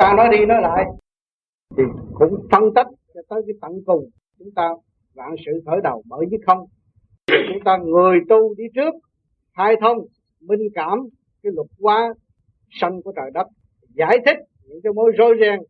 [0.00, 0.84] ta nói đi nói lại.
[1.76, 1.82] Thì
[2.14, 4.10] cũng phân tích cho tới cái tận cùng.
[4.38, 4.68] Chúng ta
[5.14, 6.58] vạn sự khởi đầu bởi với không.
[7.26, 8.94] Chúng ta người tu đi trước,
[9.56, 9.98] khai thông,
[10.40, 10.98] minh cảm
[11.42, 12.14] cái luật hóa
[12.80, 13.46] sanh của trời đất,
[13.94, 15.60] giải thích những cái mối rối ren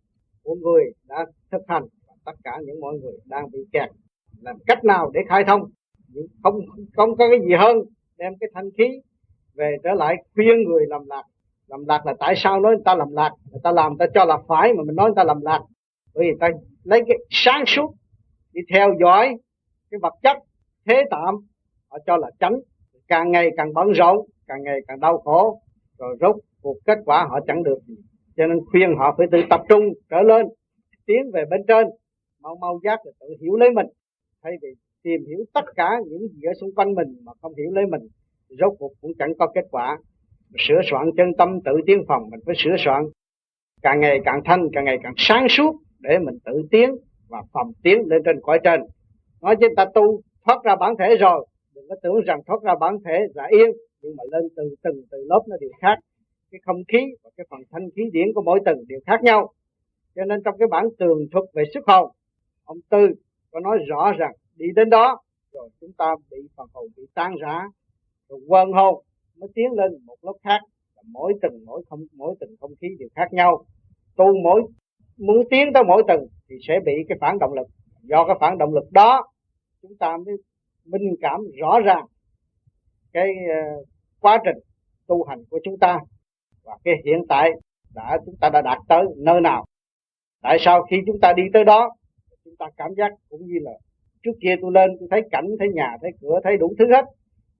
[0.43, 3.91] của người đã thực hành và tất cả những mọi người đang bị kẹt.
[4.41, 5.62] Làm cách nào để khai thông?
[6.43, 6.61] Không
[6.97, 7.77] không có cái gì hơn
[8.19, 9.01] đem cái thanh khí
[9.55, 11.23] về trở lại khuyên người làm lạc
[11.71, 13.30] làm lạc là tại sao nói người ta làm lạc?
[13.50, 15.61] Người ta làm, người ta cho là phải mà mình nói người ta làm lạc.
[16.15, 16.48] Bởi vì ta
[16.84, 17.95] lấy cái sáng suốt,
[18.52, 19.34] đi theo dõi
[19.91, 20.37] cái vật chất,
[20.87, 21.34] thế tạm,
[21.91, 22.55] họ cho là chánh.
[23.09, 25.60] Càng ngày càng bận rộn, càng ngày càng đau khổ,
[25.98, 27.95] rồi rốt cuộc kết quả họ chẳng được gì.
[28.37, 30.46] Cho nên khuyên họ phải tự tập trung, trở lên,
[31.07, 31.87] tiến về bên trên,
[32.43, 33.87] mau mau giác là tự hiểu lấy mình.
[34.43, 34.68] Thay vì
[35.02, 38.01] tìm hiểu tất cả những gì ở xung quanh mình mà không hiểu lấy mình,
[38.48, 39.98] rốt cuộc cũng chẳng có kết quả
[40.59, 43.04] sửa soạn chân tâm tự tiến phòng, mình phải sửa soạn.
[43.82, 46.90] Càng ngày càng thanh, càng ngày càng sáng suốt để mình tự tiến
[47.28, 48.80] và phòng tiến lên trên cõi trên.
[49.42, 51.46] Nói chứ ta tu, thoát ra bản thể rồi.
[51.74, 53.70] Đừng có tưởng rằng thoát ra bản thể là yên,
[54.02, 55.98] nhưng mà lên từ từng, từ lớp nó đều khác.
[56.51, 59.52] Cái không khí và cái phần thanh khí điển của mỗi tầng đều khác nhau.
[60.14, 62.10] Cho nên trong cái bản tường thuật về xuất hồn,
[62.64, 63.09] ông tư
[63.51, 65.20] có nói rõ rằng đi đến đó,
[65.53, 67.62] rồi chúng ta bị phần hồn bị tan rã,
[68.28, 69.04] rồi quên hồn
[69.41, 70.60] mới tiến lên một lớp khác.
[71.05, 73.65] Mỗi tầng mỗi không mỗi tầng không khí đều khác nhau.
[74.16, 74.62] Tu mỗi
[75.16, 77.66] muốn tiến tới mỗi tầng thì sẽ bị cái phản động lực.
[78.03, 79.22] Do cái phản động lực đó
[79.82, 80.34] chúng ta mới
[80.84, 82.05] minh cảm rõ ràng
[83.12, 83.87] cái uh,
[84.21, 84.56] quá trình
[85.06, 85.99] tu hành của chúng ta.
[86.65, 87.50] Và cái hiện tại
[87.94, 89.65] đã chúng ta đã đạt tới nơi nào.
[90.43, 91.91] Tại sao khi chúng ta đi tới đó
[92.44, 93.72] chúng ta cảm giác cũng như là
[94.22, 97.04] trước kia tôi lên tôi thấy cảnh thấy nhà thấy cửa thấy đủ thứ hết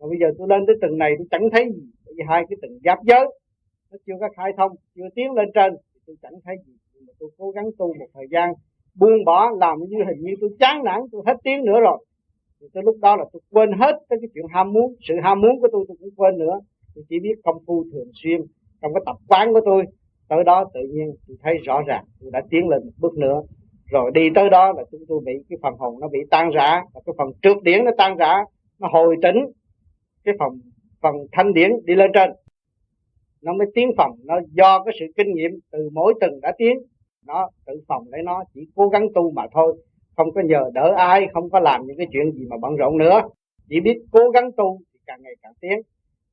[0.01, 2.45] mà bây giờ tôi lên tới tầng này tôi chẳng thấy gì, bởi vì hai
[2.49, 3.27] cái tầng giáp giới,
[3.91, 6.73] nó chưa có khai thông, chưa tiến lên trên, thì tôi chẳng thấy gì.
[6.95, 8.53] Nhưng mà tôi cố gắng tu một thời gian,
[8.95, 12.05] buông bỏ, làm như hình như tôi chán nản, tôi hết tiếng nữa rồi.
[12.61, 15.41] Thì tới lúc đó là tôi quên hết tới cái chuyện ham muốn, sự ham
[15.41, 16.61] muốn của tôi tôi cũng quên nữa.
[16.95, 18.41] Tôi chỉ biết công phu thường xuyên
[18.83, 19.85] trong cái tập quán của tôi.
[20.29, 23.43] Tới đó tự nhiên tôi thấy rõ ràng, tôi đã tiến lên một bước nữa.
[23.91, 26.83] Rồi đi tới đó là chúng tôi bị cái phần hồn nó bị tan rã,
[26.95, 28.45] và cái phần trước điển nó tan rã,
[28.79, 29.37] nó hồi tỉnh
[30.25, 30.61] cái phần
[31.03, 32.31] phần thanh điển đi lên trên.
[33.43, 36.79] Nó mới tiến phòng nó do cái sự kinh nghiệm từ mỗi từng đã tiến.
[37.27, 39.77] Nó tự phòng lấy nó chỉ cố gắng tu mà thôi.
[40.17, 42.99] Không có nhờ đỡ ai không có làm những cái chuyện gì mà bận rộn
[42.99, 43.21] nữa.
[43.69, 45.81] Chỉ biết cố gắng tu thì càng ngày càng tiến.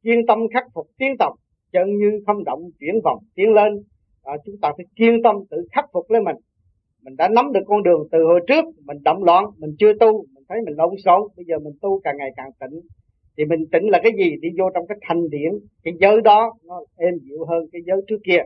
[0.03, 1.33] Kiên tâm khắc phục tiến tập
[1.71, 3.83] chân như không động chuyển vòng tiến lên.
[4.23, 6.35] À, chúng ta phải kiên tâm tự khắc phục lấy mình.
[7.03, 10.25] Mình đã nắm được con đường từ hồi trước mình động loạn mình chưa tu
[10.35, 11.21] mình thấy mình lộn xộn.
[11.35, 12.79] Bây giờ mình tu càng ngày càng tỉnh
[13.37, 15.51] thì mình tĩnh là cái gì đi vô trong cái thành điển,
[15.83, 18.41] cái giới đó nó êm dịu hơn cái giới trước kia.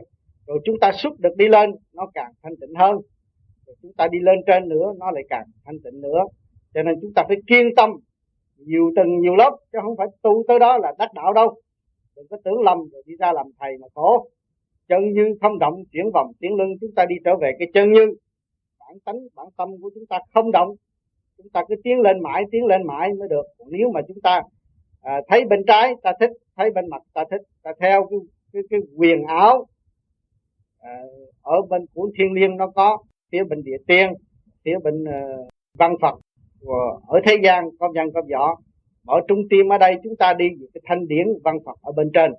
[0.46, 2.96] Rồi chúng ta xuất được đi lên, nó càng thanh tịnh hơn.
[3.66, 6.20] Rồi chúng ta đi lên trên nữa, nó lại càng thanh tịnh nữa.
[6.74, 7.90] Cho nên chúng ta phải kiên tâm,
[8.58, 11.54] nhiều từng nhiều lớp, chứ không phải tu tới đó là đắc đạo đâu.
[12.16, 14.28] Đừng có tưởng lầm rồi đi ra làm thầy mà khổ.
[14.88, 17.92] Chân như không động, chuyển vòng, chuyển lưng, chúng ta đi trở về cái chân
[17.92, 18.14] như.
[18.80, 20.68] Bản tánh, bản tâm của chúng ta không động.
[21.38, 23.46] Chúng ta cứ tiến lên mãi, tiến lên mãi mới được.
[23.58, 24.42] Còn nếu mà chúng ta
[25.02, 27.42] à, thấy bên trái ta thích thấy bên mặt ta thích.
[27.62, 28.18] Ta theo cái
[28.52, 29.66] cái, cái quyền áo
[30.80, 31.00] à,
[31.42, 32.98] ở bên của thiên liêng nó có
[33.32, 34.12] phía bên địa tiên
[34.64, 35.48] phía bên uh,
[35.78, 36.18] văn phật.
[36.60, 36.76] Và
[37.06, 38.56] ở thế gian có văn có võ.
[39.06, 41.92] Ở trung tim ở đây chúng ta đi về cái thanh điển văn phật ở
[41.92, 42.32] bên trên.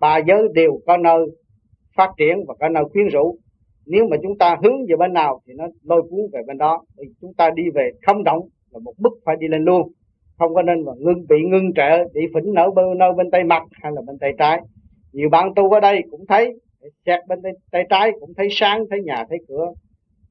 [0.00, 1.26] Ba giới đều có nơi
[1.96, 3.36] phát triển và có nơi khuyến rũ.
[3.86, 6.84] Nếu mà chúng ta hướng về bên nào thì nó lôi cuốn về bên đó.
[6.98, 9.92] Thì chúng ta đi về không động là một bước phải đi lên luôn
[10.38, 13.44] không có nên mà ngưng bị ngưng trệ bị phỉnh nở bên nơi bên tay
[13.44, 14.60] mặt hay là bên tay trái.
[15.12, 16.54] Nhiều bạn tu ở đây cũng thấy
[17.06, 19.72] xét bên tay, tay trái cũng thấy sáng thấy nhà thấy cửa.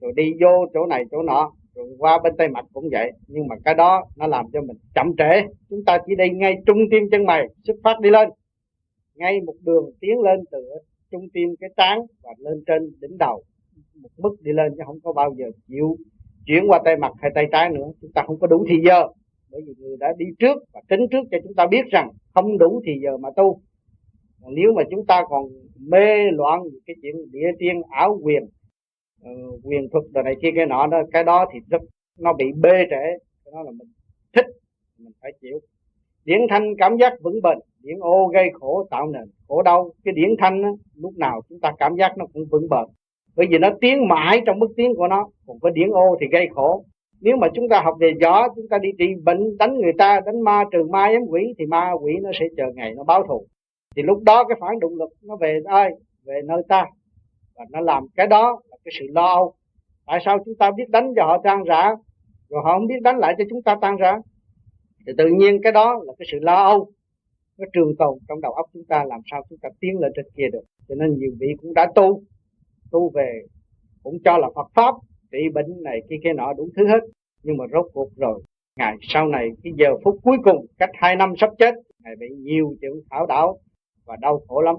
[0.02, 3.12] Rồi đi vô chỗ này chỗ nọ rồi qua bên tay mặt cũng vậy.
[3.28, 5.42] Nhưng mà cái đó nó làm cho mình chậm trễ.
[5.70, 8.30] Chúng ta chỉ đi ngay trung tim chân mày xuất phát đi lên.
[9.16, 10.70] Ngay một đường tiến lên từ
[11.12, 13.44] trung tim cái trán và lên trên đỉnh đầu.
[14.02, 15.98] Một mức đi lên chứ không có bao giờ chịu
[16.46, 17.92] chuyển qua tay mặt hay tay trái nữa.
[18.02, 19.08] Chúng ta không có đủ thì giờ
[19.52, 22.58] bởi vì người đã đi trước và tính trước cho chúng ta biết rằng không
[22.58, 23.62] đủ thì giờ mà tu.
[24.44, 25.44] Còn nếu mà chúng ta còn
[25.80, 28.44] mê loạn cái chuyện địa tiên ảo quyền
[29.22, 31.82] uh, quyền thuật đồ này kia cái nọ đó cái đó thì rất
[32.20, 33.26] nó bị bê trễ.
[33.54, 33.88] Nó là mình
[34.36, 34.46] thích
[34.98, 35.60] mình phải chịu.
[36.26, 39.92] Điển thanh cảm giác vững bền điển ô gây khổ tạo nền khổ đau.
[40.04, 42.86] Cái điển thanh á, lúc nào chúng ta cảm giác nó cũng vững bền.
[43.36, 46.28] Bởi vì nó tiến mãi trong bước tiến của nó còn cái điển ô thì
[46.32, 46.86] gây khổ
[47.22, 50.20] nếu mà chúng ta học về gió, chúng ta đi trị bệnh, đánh người ta,
[50.26, 53.24] đánh ma, trừ ma ám quỷ, thì ma, quỷ nó sẽ chờ ngày nó báo
[53.28, 53.46] thù.
[53.96, 55.90] Thì lúc đó cái phản động lực nó về ai
[56.26, 56.86] về nơi ta.
[57.56, 59.54] Và nó làm cái đó là cái sự lo âu.
[60.06, 61.96] Tại sao chúng ta biết đánh cho họ tan rã?
[62.50, 64.18] Rồi họ không biết đánh lại cho chúng ta tan rã.
[65.08, 66.92] Thì tự nhiên cái đó là cái sự lo âu.
[67.58, 70.26] Nó trường tồn trong đầu óc chúng ta, làm sao chúng ta tiến lên trên
[70.36, 70.64] kia được.
[70.88, 72.24] Cho nên nhiều vị cũng đã tu.
[72.92, 73.42] Tu về
[74.04, 74.96] cũng cho là Phật pháp
[75.32, 77.00] bị bệnh này kia kia nọ đủ thứ hết.
[77.44, 78.42] Nhưng mà rốt cuộc rồi,
[78.78, 82.28] ngày sau này, cái giờ phút cuối cùng, cách hai năm sắp chết ngài bị
[82.30, 83.58] nhiều chuyện thảo đảo
[84.06, 84.76] và đau khổ lắm.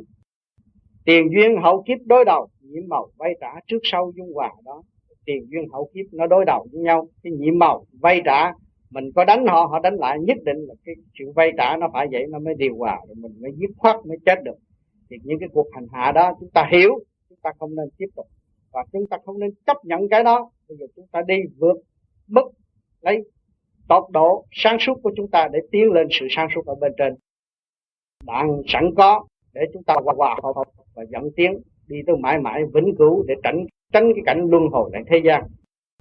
[1.05, 4.83] Tiền duyên hậu kiếp đối đầu nhiễm màu vay trả trước sau dung hòa đó.
[5.27, 8.53] Tiền duyên hậu kiếp nó đối đầu với nhau, cái nhiễm màu vay trả,
[8.91, 11.89] mình có đánh họ họ đánh lại, nhất định là cái chuyện vay trả nó
[11.93, 14.57] phải vậy, nó mới điều hòa, rồi mình mới dứt khoát mới chết được.
[15.11, 16.91] Thì những cái cuộc hành hạ đó, chúng ta hiểu,
[17.29, 18.27] chúng ta không nên tiếp tục
[18.73, 20.51] và chúng ta không nên chấp nhận cái đó.
[20.69, 21.77] Bây giờ chúng ta đi vượt
[22.27, 22.51] mức
[23.01, 23.25] lấy
[23.89, 26.93] tốc độ sáng suốt của chúng ta để tiến lên sự sáng suốt ở bên
[26.99, 27.15] trên.
[28.27, 32.39] Đang sẵn có để chúng ta hòa hòa hợp và dẫn tiến đi tới mãi
[32.39, 35.45] mãi vĩnh cửu để tránh tránh cái cảnh luân hồi lại thế gian.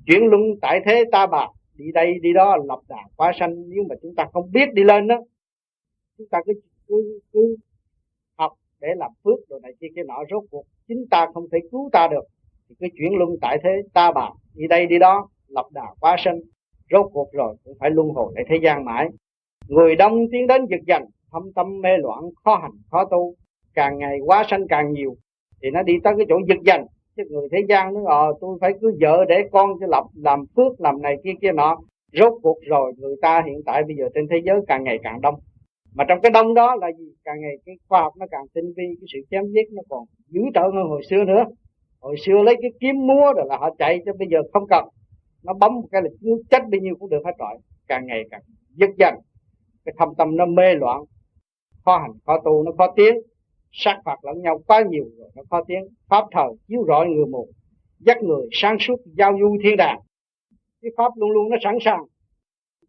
[0.06, 3.70] Chuyển luân tại thế ta bà, đi đây đi đó, lập đà quá sanh.
[3.70, 5.18] Nếu mà chúng ta không biết đi lên đó,
[6.18, 6.54] chúng ta cứ
[6.88, 7.56] cứ cứ
[8.38, 11.60] học để làm phước rồi này kia kia nọ, rốt cuộc chính ta không thể
[11.72, 12.24] cứu ta được
[12.72, 16.16] thì cứ chuyển luân tại thế ta bà đi đây đi đó, lập đà quá
[16.26, 16.40] sanh,
[16.92, 19.10] rốt cuộc rồi cũng phải luân hồi lại thế gian mãi.
[19.68, 23.36] Người đông tiến đến giật giành thâm tâm mê loạn, khó hành, khó tu.
[23.74, 25.16] Càng ngày quá sanh càng nhiều,
[25.64, 26.86] thì nó đi tới cái chỗ giật giành
[27.18, 30.46] chứ người thế gian nó ờ tôi phải cứ vợ để con cho lập, làm
[30.56, 31.78] phước, làm này kia kia nọ.
[32.14, 35.22] Rốt cuộc rồi người ta hiện tại bây giờ trên thế giới càng ngày càng
[35.22, 35.36] đông.
[35.96, 37.06] Mà trong cái đông đó là gì?
[37.26, 40.04] Càng ngày cái khoa học nó càng tinh vi, cái sự chém giết nó còn
[40.28, 41.46] dữ tợn hơn hồi xưa nữa
[42.02, 44.86] hồi xưa lấy cái kiếm múa rồi là họ chạy cho bây giờ không cần.
[45.44, 46.10] Nó bấm một cái là
[46.52, 47.58] chết bao nhiêu cũng được hết rồi.
[47.88, 49.16] Càng ngày càng dứt dần.
[49.86, 51.02] Cái thâm tâm nó mê loạn.
[51.86, 53.16] Khó hành, khó tu, nó khó tiến.
[53.74, 57.26] Sát phạt lẫn nhau quá nhiều rồi nó khó tiếng pháp thời chiếu rọi người
[57.26, 57.48] mù,
[58.00, 60.00] dắt người sáng suốt giao du thiên đàng.
[60.82, 62.04] Cái pháp luôn luôn nó sẵn sàng,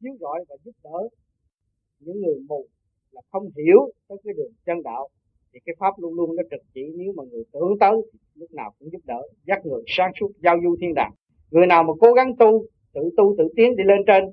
[0.00, 1.08] chiếu rọi và giúp đỡ
[1.98, 2.66] những người mù
[3.10, 5.08] là không hiểu tới cái đường chân đạo
[5.52, 8.50] thì cái pháp luôn luôn nó trực chỉ nếu mà người tưởng tới thì lúc
[8.52, 11.12] nào cũng giúp đỡ, dắt người sáng suốt giao du thiên đàng.
[11.50, 12.64] Người nào mà cố gắng tu,
[12.94, 14.24] tự tu tự tiến đi lên trên,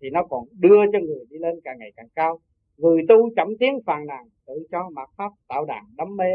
[0.00, 2.38] thì nó còn đưa cho người đi lên càng ngày càng cao.
[2.76, 6.30] Người tu chậm tiến phàn nàn, tự cho mặt pháp tạo đàn đắm mê.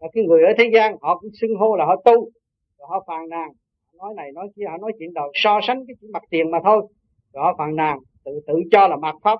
[0.00, 2.30] Và cái người ở thế gian, họ cũng xưng hô là họ tu.
[2.78, 3.48] Rồi họ phàn nàn
[3.98, 6.82] nói này, nói kia, họ nói chuyện đầu, so sánh cái mặt tiền mà thôi.
[7.32, 9.38] Rồi họ phàn nàn, tự tự cho là mặt pháp,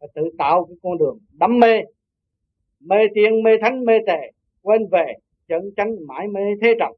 [0.00, 1.82] và tự tạo cái con đường đắm mê
[2.80, 4.30] mê tiền mê thánh, mê tệ
[4.62, 5.14] quên về
[5.48, 6.92] chân chánh mãi mê thế trần.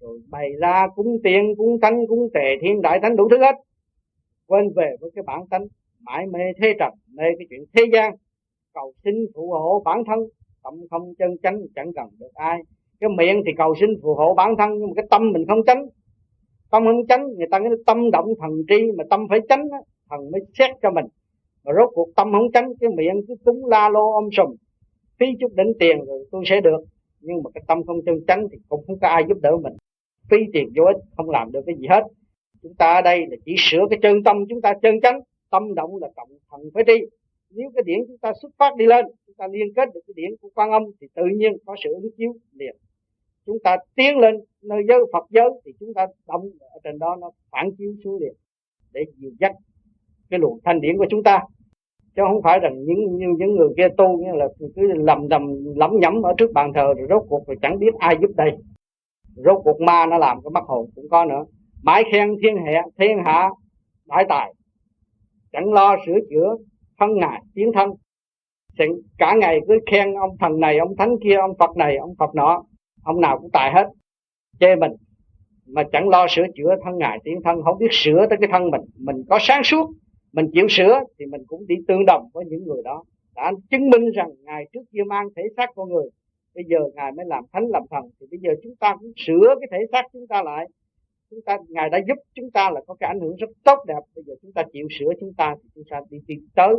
[0.00, 3.54] Rồi bày ra cúng tiền cúng thánh, cúng tệ thiên đại thánh đủ thứ hết.
[4.46, 5.66] Quên về với cái bản tánh
[6.00, 8.14] mãi mê thế trần, mê cái chuyện thế gian.
[8.74, 10.18] Cầu xin phù hộ bản thân,
[10.64, 12.58] tâm không chân chánh, chẳng cần được ai.
[13.00, 15.60] Cái miệng thì cầu xin phù hộ bản thân, nhưng mà cái tâm mình không
[15.66, 15.86] tránh
[16.70, 19.68] tâm không tránh người ta nói tâm động thần tri, mà tâm phải tránh
[20.10, 21.04] thần mới xét cho mình.
[21.64, 24.54] Mà rốt cuộc tâm không tránh cái miệng cứ cúng la lô ôm sùm
[25.20, 26.80] phí chút đỉnh tiền rồi tôi sẽ được.
[27.20, 29.72] Nhưng mà cái tâm không chân chánh thì cũng không có ai giúp đỡ mình.
[30.30, 32.02] Phí tiền vô ích, không làm được cái gì hết.
[32.62, 35.20] Chúng ta ở đây là chỉ sửa cái chân tâm chúng ta chân chánh,
[35.50, 37.06] tâm động là trọng thần phải tri.
[37.50, 40.14] Nếu cái điển chúng ta xuất phát đi lên, chúng ta liên kết được cái
[40.16, 42.76] điển của quan âm thì tự nhiên có sự ứng chiếu liền.
[43.46, 47.16] Chúng ta tiến lên nơi giới Phật giới thì chúng ta động ở trên đó
[47.20, 48.34] nó phản chiếu xuống liền
[48.92, 49.52] để dìu dắt
[50.30, 51.40] cái luồng thanh điển của chúng ta
[52.18, 55.42] chứ không phải rằng những những, những người kia tu như là cứ lầm đầm
[55.76, 58.50] lẩm nhẩm ở trước bàn thờ rồi rốt cuộc rồi chẳng biết ai giúp đây.
[59.36, 61.44] Rốt cuộc ma nó làm cái mắt hồn cũng có nữa.
[61.82, 63.50] Mãi khen thiên hạ thiên hạ
[64.06, 64.54] đại tài.
[65.52, 66.56] Chẳng lo sửa chữa
[66.98, 67.90] thân ngài tiến thân.
[69.18, 72.34] Cả ngày cứ khen ông thần này ông thánh kia ông phật này ông phật
[72.34, 72.62] nọ.
[73.04, 73.86] Ông nào cũng tài hết.
[74.60, 74.92] Chê mình.
[75.66, 77.62] Mà chẳng lo sửa chữa thân ngài tiến thân.
[77.62, 78.80] Không biết sửa tới cái thân mình.
[78.98, 79.90] Mình có sáng suốt
[80.32, 83.04] mình chịu sửa thì mình cũng đi tương đồng với những người đó.
[83.34, 86.08] Đã chứng minh rằng ngài trước kia mang thể xác con người,
[86.54, 88.10] bây giờ ngài mới làm thánh, làm thần.
[88.20, 90.66] Thì bây giờ chúng ta cũng sửa cái thể xác chúng ta lại.
[91.30, 94.00] Chúng ta, ngài đã giúp chúng ta là có cái ảnh hưởng rất tốt đẹp.
[94.14, 96.74] Bây giờ chúng ta chịu sửa chúng ta thì chúng ta đi tiến tới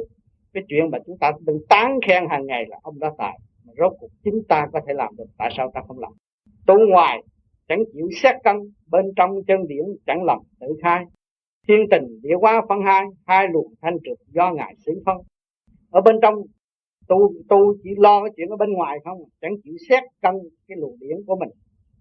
[0.53, 3.73] cái chuyện mà chúng ta đừng tán khen hàng ngày là ông đã tài mà
[3.77, 6.11] rốt cuộc chúng ta có thể làm được, tại sao ta không làm?
[6.67, 7.23] Tu ngoài
[7.67, 8.55] chẳng chịu xét cân,
[8.91, 11.05] bên trong chân điển chẳng lầm tự khai
[11.67, 15.17] thiên tình địa hóa phân hai hai luồng thanh trực do ngài xử phân.
[15.91, 16.35] Ở bên trong
[17.07, 20.35] tu tu chỉ lo cái chuyện ở bên ngoài không chẳng chịu xét cân
[20.67, 21.49] cái luồng điển của mình.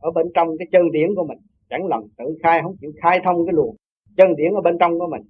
[0.00, 1.38] Ở bên trong cái chân điển của mình
[1.70, 3.76] chẳng lần tự khai không chịu khai thông cái luồng
[4.16, 5.22] chân điển ở bên trong của mình.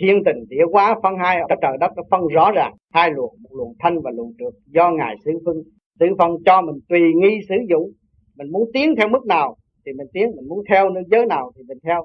[0.00, 3.34] Thiên tình địa hóa phân hai ở trời đất nó phân rõ ràng hai luồng
[3.42, 5.56] một luồng thanh và luồng trượt do ngài xử phân.
[6.00, 7.90] Xử phân cho mình tùy nghi sử dụng
[8.36, 11.52] mình muốn tiến theo mức nào thì mình tiến mình muốn theo nơi giới nào
[11.56, 12.04] thì mình theo.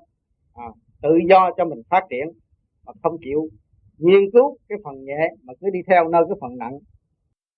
[0.53, 0.65] À,
[1.05, 2.27] tự do cho mình phát triển
[2.85, 3.49] mà không chịu
[3.97, 6.79] nghiên cứu cái phần nhẹ mà cứ đi theo nơi cái phần nặng.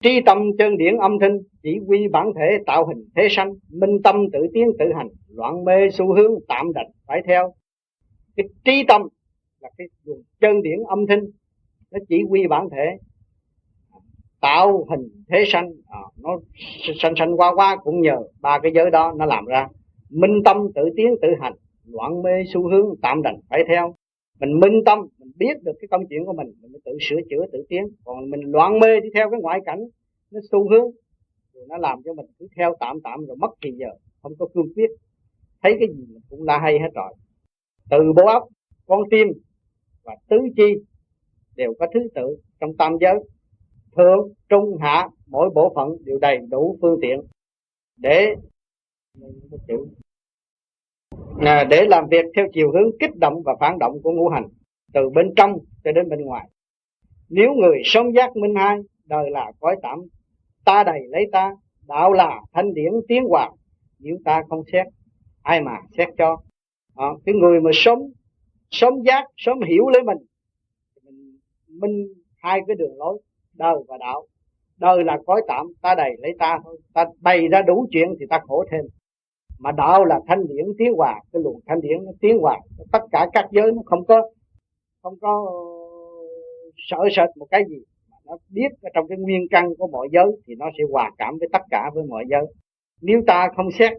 [0.03, 4.01] Tri tâm chân điển âm thanh chỉ quy bản thể tạo hình thế sanh minh
[4.03, 7.53] tâm tự tiến tự hành loạn mê xu hướng tạm đành phải theo.
[8.35, 9.01] Cái tri tâm
[9.59, 11.21] là cái luồng chân điển âm thanh
[11.91, 12.97] nó chỉ quy bản thể
[14.41, 16.39] tạo hình thế sanh à, nó
[17.01, 19.67] sanh sanh qua qua cũng nhờ ba cái giới đó nó làm ra.
[20.09, 21.53] Minh tâm tự tiến tự hành
[21.87, 23.95] loạn mê xu hướng, tạm đành phải theo.
[24.39, 27.15] Mình minh tâm, mình biết được cái công chuyện của mình mình mới tự sửa
[27.29, 27.83] chữa, tự tiến.
[28.05, 29.79] Còn mình loạn mê đi theo cái ngoại cảnh,
[30.31, 30.91] nó xu hướng,
[31.53, 33.87] rồi nó làm cho mình cứ theo tạm tạm rồi mất thì giờ
[34.21, 34.89] không có cương quyết.
[35.63, 37.13] Thấy cái gì mình cũng la hay hết rồi.
[37.89, 38.43] Từ bộ óc,
[38.85, 39.27] con tim
[40.03, 40.73] và tứ chi
[41.55, 43.15] đều có thứ tự trong tam giới.
[43.95, 47.21] Thượng, trung, hạ, mỗi bộ phận đều đầy đủ phương tiện
[47.97, 48.35] để
[49.67, 49.87] chịu
[51.45, 54.45] à, để làm việc theo chiều hướng kích động và phản động của ngũ hành
[54.93, 56.49] từ bên trong cho đến bên ngoài.
[57.29, 59.99] Nếu người sống giác minh hai đời là cõi tạm
[60.65, 61.51] ta đầy lấy ta
[61.87, 63.51] đạo là thanh điển tiến hòa
[63.99, 64.85] nếu ta không xét
[65.43, 66.37] ai mà xét cho?
[66.95, 67.99] À, cái người mà sống
[68.71, 70.17] sống giác sống hiểu lấy mình
[71.03, 73.21] mình minh hai cái đường lối
[73.53, 74.27] đời và đạo.
[74.77, 76.81] Đời là cõi tạm ta đầy lấy ta thôi.
[76.93, 78.81] Ta bày ra đủ chuyện thì ta khổ thêm
[79.59, 82.59] mà đạo là thanh điển tiến hòa cái luồng thanh điển nó tiến hòa
[82.91, 84.21] tất cả các giới nó không có
[85.03, 85.57] không có ờ,
[86.77, 87.77] sợ sệt một cái gì.
[88.11, 91.11] Mà nó biết ở trong cái nguyên căn của mọi giới thì nó sẽ hòa
[91.17, 92.45] cảm với tất cả với mọi giới.
[93.01, 93.91] Nếu ta không xét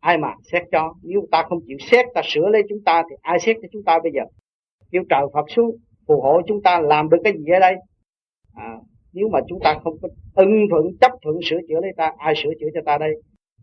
[0.00, 0.94] ai mà xét cho?
[1.02, 3.82] Nếu ta không chịu xét ta sửa lấy chúng ta thì ai xét cho chúng
[3.84, 4.22] ta bây giờ?
[4.90, 5.70] Kêu trời Phật xuống
[6.06, 7.74] phù hộ chúng ta làm được cái gì ở đây?
[8.54, 8.74] À,
[9.12, 12.34] nếu mà chúng ta không có ưng thuận chấp thuận sửa chữa lấy ta ai
[12.36, 13.10] sửa chữa cho ta đây?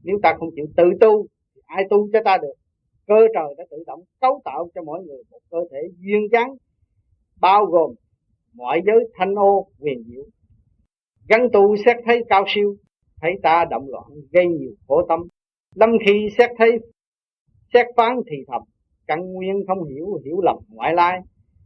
[0.06, 2.54] Nếu ta không chịu tự tu thì ai tu cho ta được?
[3.08, 6.56] Cơ trời đã tự động cấu tạo cho mỗi người một cơ thể duyên dáng,
[7.42, 7.92] bao gồm
[8.54, 10.24] mọi giới thanh ô quyền diệu.
[11.30, 12.76] Gắn tu xét thấy cao siêu,
[13.22, 15.20] thấy ta động loạn gây nhiều khổ tâm.
[15.76, 16.72] Lâm khi xét thấy,
[17.74, 18.62] xét phán thì thầm,
[19.08, 21.20] căn nguyên không hiểu hiểu lầm ngoại lai.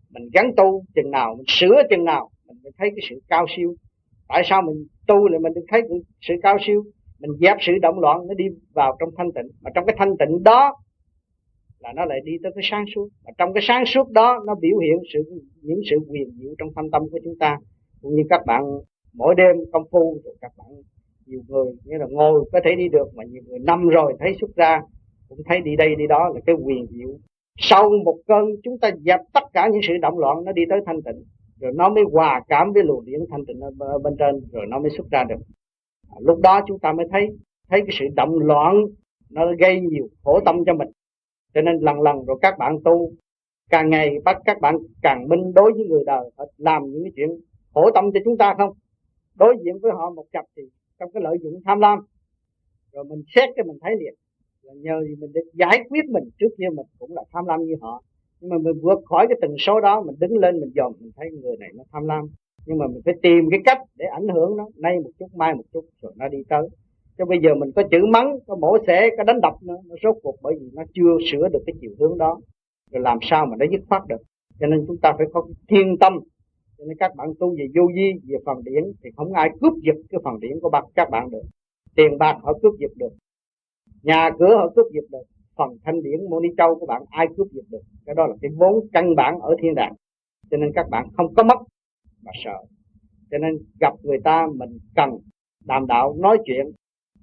[0.10, 3.46] Mình gắn tu chừng nào, mình sửa chừng nào, mình mới thấy cái sự cao
[3.58, 3.75] siêu.
[4.27, 5.81] Tại sao mình tu lại mình được thấy
[6.22, 6.84] sự cao siêu?
[7.20, 9.52] Mình dẹp sự động loạn nó đi vào trong thanh tịnh.
[9.62, 10.76] Mà trong cái thanh tịnh đó
[11.80, 13.08] là nó lại đi tới cái sáng suốt.
[13.26, 15.20] Và trong cái sáng suốt đó, nó biểu hiện sự,
[15.62, 17.58] những sự quyền diệu trong thâm tâm của chúng ta.
[18.02, 18.64] Cũng như các bạn
[19.14, 20.68] mỗi đêm công phu, rồi các bạn
[21.26, 24.36] nhiều người, nghĩa là ngồi có thể đi được, mà nhiều người năm rồi thấy
[24.42, 24.82] xuất ra,
[25.30, 27.10] cũng thấy đi đây đi đó là cái quyền diệu.
[27.58, 30.80] Sau một cơn, chúng ta dẹp tất cả những sự động loạn nó đi tới
[30.86, 31.24] thanh tịnh,
[31.60, 34.80] rồi nó mới hòa cảm với luồng điển thanh tịnh ở bên trên, rồi nó
[34.80, 35.40] mới xuất ra được
[36.10, 37.28] à, lúc đó chúng ta mới thấy
[37.70, 38.75] thấy cái sự động loạn
[39.30, 40.89] nó gây nhiều khổ tâm cho mình.
[41.54, 43.12] Cho nên lần lần rồi các bạn tu
[43.70, 47.12] càng ngày bắt các bạn càng minh đối với người đời phải làm những cái
[47.16, 47.30] chuyện
[47.74, 48.74] khổ tâm cho chúng ta không?
[49.36, 50.63] Đối diện với họ một cặp thì
[51.00, 52.00] trong cái lợi dụng tham lam
[52.94, 54.13] rồi mình xét cho mình thấy liền.
[54.62, 57.63] Là nhờ gì mình được giải quyết mình trước kia mình cũng là tham lam
[57.63, 58.04] như họ.
[58.39, 61.12] Nhưng mà mình vượt khỏi cái tần số đó mình đứng lên mình dòm mình
[61.16, 62.25] thấy người này nó tham lam
[62.66, 65.56] nhưng mà mình phải tìm cái cách để ảnh hưởng nó, nay một chút, mai
[65.56, 66.68] một chút, rồi nó đi tới.
[67.18, 69.96] Chứ bây giờ mình có chữ mắng, có mổ xẻ, có đánh đập nữa, nó
[70.04, 72.39] rốt cuộc bởi vì nó chưa sửa được cái chiều hướng đó.
[72.92, 74.22] Rồi làm sao mà nó dứt khoát được?
[74.60, 76.20] Cho nên chúng ta phải có thiên tâm.
[76.78, 79.74] Cho nên các bạn tu về vô vi, về phần điển, thì không ai cướp
[79.84, 81.42] giật cái phần điển của các bạn được.
[81.96, 83.12] Tiền bạc họ cướp giật được.
[84.04, 85.24] Nhà cửa họ cướp giật được.
[85.58, 87.82] Phần thanh điển mô ni châu của bạn, ai cướp giật được?
[88.06, 89.94] Cái đó là cái vốn căn bản ở thiên đàng.
[90.51, 91.58] Cho nên các bạn không có mất
[92.24, 92.58] mà sợ.
[93.32, 95.10] Cho nên gặp người ta mình cần
[95.66, 96.72] đàm đạo nói chuyện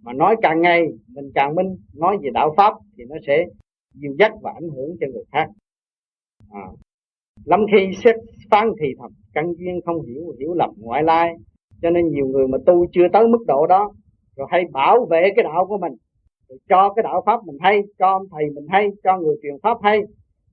[0.02, 3.46] mà nói càng ngày mình càng minh nói về đạo pháp thì nó sẽ
[3.94, 5.48] dìu dắt và ảnh hưởng cho người khác.
[6.50, 6.66] À.
[7.44, 8.16] lắm khi xét
[8.50, 11.34] phán thì thầm căn duyên không hiểu hiểu lầm ngoại lai.
[11.82, 13.92] Cho nên nhiều người mà tu chưa tới mức độ đó
[14.36, 15.92] rồi hay bảo vệ cái đạo của mình
[16.48, 19.54] rồi cho cái đạo pháp mình hay cho ông thầy mình hay cho người truyền
[19.62, 20.00] pháp hay.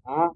[0.04, 0.28] À,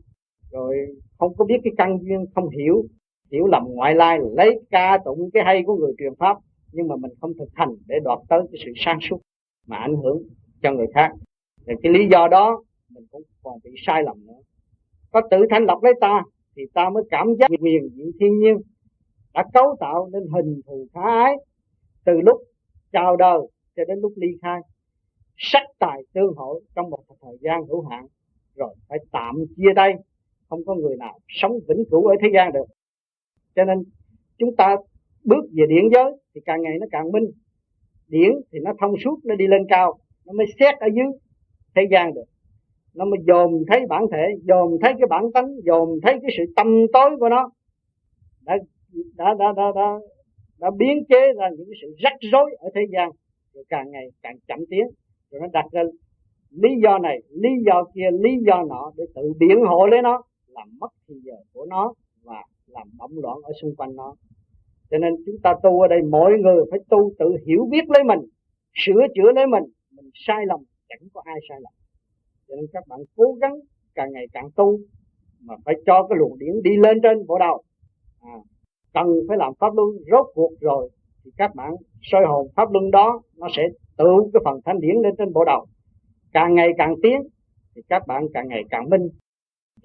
[0.52, 0.76] rồi
[1.18, 2.84] không có biết cái căn duyên không hiểu
[3.32, 6.38] hiểu lầm ngoại lai, lấy ca tụng cái hay của người truyền pháp,
[6.72, 9.22] nhưng mà mình không thực hành để đoạt tới cái sự sang suốt
[9.68, 10.24] mà ảnh hưởng
[10.62, 11.12] cho người khác.
[11.68, 14.40] Thì cái lý do đó, mình cũng còn bị sai lầm nữa.
[15.12, 16.24] Có tự thanh lọc lấy ta,
[16.56, 18.58] thì ta mới cảm giác quyền diện thiên nhiên
[19.34, 21.34] đã cấu tạo nên hình thù khả ái
[22.06, 22.42] từ lúc
[22.92, 23.40] chào đời
[23.76, 24.60] cho đến lúc ly khai.
[25.38, 28.06] Sắc tài tương hội trong một thời gian hữu hạn,
[28.56, 29.94] rồi phải tạm chia tay.
[30.50, 32.66] Không có người nào sống vĩnh cửu ở thế gian được
[33.58, 33.78] cho nên
[34.38, 34.76] chúng ta
[35.24, 37.24] bước về điện giới thì càng ngày nó càng minh.
[38.08, 41.06] Điển thì nó thông suốt nó đi lên cao nó mới xét ở dưới
[41.76, 42.24] thế gian được.
[42.94, 46.44] Nó mới dòm thấy bản thể dòm thấy cái bản tánh dòm thấy cái sự
[46.56, 47.50] tâm tối của nó.
[48.42, 48.58] Đã
[49.16, 50.00] đã đã đã đã,
[50.60, 53.10] đã biến chế ra những cái sự rắc rối ở thế gian
[53.54, 54.86] rồi càng ngày càng chậm tiến.
[55.32, 55.84] Rồi nó đặt ra
[56.52, 60.22] lý do này lý do kia lý do nọ để tự biện hộ lấy nó
[60.48, 64.16] làm mất thì giờ của nó và làm bỗng loạn ở xung quanh nó.
[64.90, 68.04] Cho nên chúng ta tu ở đây mỗi người phải tu tự hiểu biết lấy
[68.04, 68.20] mình
[68.86, 69.64] sửa chữa lấy mình.
[69.96, 70.60] Mình sai lầm
[70.90, 71.74] chẳng có ai sai lầm.
[72.48, 73.56] Cho nên các bạn cố gắng
[73.96, 74.80] càng ngày càng tu
[75.42, 77.64] mà phải cho cái luồng điển đi lên trên bộ đầu.
[78.22, 78.38] À,
[78.94, 80.90] cần phải làm pháp luân rốt cuộc rồi
[81.26, 81.72] thì các bạn
[82.02, 83.64] soi hồn pháp luân đó nó sẽ
[83.98, 85.66] tự cái phần thanh điển lên trên bộ đầu.
[86.34, 87.22] Càng ngày càng tiến
[87.76, 89.10] thì các bạn càng ngày càng minh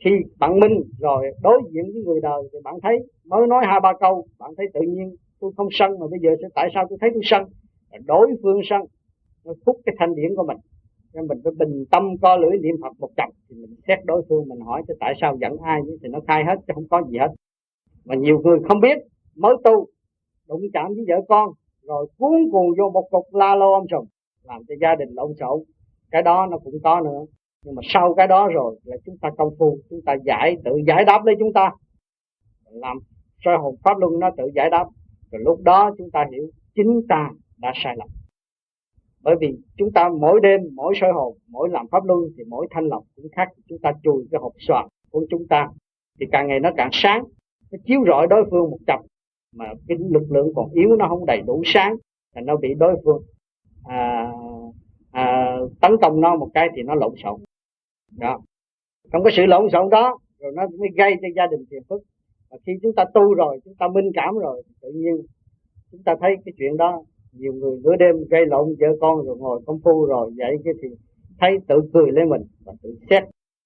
[0.05, 3.81] khi bạn minh rồi đối diện với người đời thì bạn thấy, mới nói hai
[3.81, 6.87] ba câu, bạn thấy tự nhiên tôi không sân mà bây giờ sẽ tại sao
[6.89, 7.43] tôi thấy tôi sân?
[8.07, 8.81] Đối phương sân,
[9.45, 10.57] nó thúc cái thanh điển của mình.
[11.15, 14.23] Nên mình phải bình tâm co lưỡi niệm phật một chặp thì mình xét đối
[14.29, 17.03] phương, mình hỏi cho tại sao giận ai thì nó khai hết chứ không có
[17.11, 17.29] gì hết.
[18.05, 18.99] Mà nhiều người không biết,
[19.37, 19.87] mới tu,
[20.49, 21.49] đụng chạm với vợ con,
[21.83, 24.07] rồi cuốn cuồng vô một cục la lô ông chồng,
[24.43, 25.63] làm cho gia đình lộn xộn.
[26.11, 27.25] Cái đó nó cũng có nữa
[27.65, 30.71] nhưng mà sau cái đó rồi là chúng ta công phu chúng ta giải tự
[30.87, 31.71] giải đáp lấy chúng ta.
[32.71, 32.99] Làm
[33.45, 34.87] soi hồn pháp luân nó tự giải đáp.
[35.31, 38.09] Rồi lúc đó chúng ta hiểu chính ta đã sai lầm.
[39.23, 42.67] Bởi vì chúng ta mỗi đêm mỗi soi hồn mỗi làm pháp luân thì mỗi
[42.71, 43.49] thanh lọc cũng khác.
[43.69, 45.69] Chúng ta chùi cái hộp xoàn của chúng ta
[46.21, 47.25] thì càng ngày nó càng sáng.
[47.73, 49.01] Nó chiếu rọi đối phương một chập
[49.57, 51.97] mà cái lực lượng còn yếu nó không đầy đủ sáng
[52.35, 53.23] thì nó bị đối phương
[53.85, 54.33] à,
[55.13, 57.41] à, tấn công nó một cái thì nó lộn xộn
[58.19, 58.41] đó.
[59.13, 60.19] Trong cái sự lộn xộn đó.
[60.39, 62.03] Rồi nó mới gây cho gia đình phiền phức.
[62.51, 65.15] Và khi chúng ta tu rồi, chúng ta minh cảm rồi tự nhiên
[65.93, 67.03] chúng ta thấy cái chuyện đó.
[67.33, 70.75] Nhiều người nửa đêm gây lộn, vợ con rồi ngồi công phu rồi vậy cái
[70.83, 70.89] thì
[71.41, 73.23] thấy tự cười lên mình và tự xét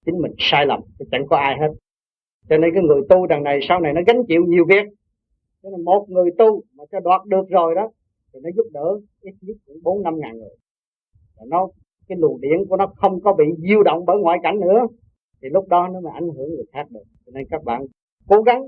[0.07, 1.69] chính mình sai lầm, chứ chẳng có ai hết.
[2.49, 4.85] Cho nên cái người tu đằng này, sau này nó gánh chịu nhiều việc.
[5.63, 7.91] Cho nên một người tu mà cho đoạt được rồi đó,
[8.33, 10.57] thì nó giúp đỡ ít nhất cũng bốn năm ngàn người.
[11.37, 11.69] Và nó
[12.09, 14.87] cái luồng điện của nó không có bị diêu động bởi ngoại cảnh nữa,
[15.43, 17.03] thì lúc đó nó mới ảnh hưởng người khác được.
[17.27, 17.83] Cho nên các bạn
[18.29, 18.63] cố gắng,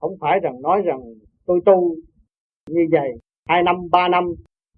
[0.00, 1.00] không phải rằng nói rằng
[1.46, 1.94] tôi tu
[2.70, 3.10] như vậy
[3.48, 4.24] hai năm, ba năm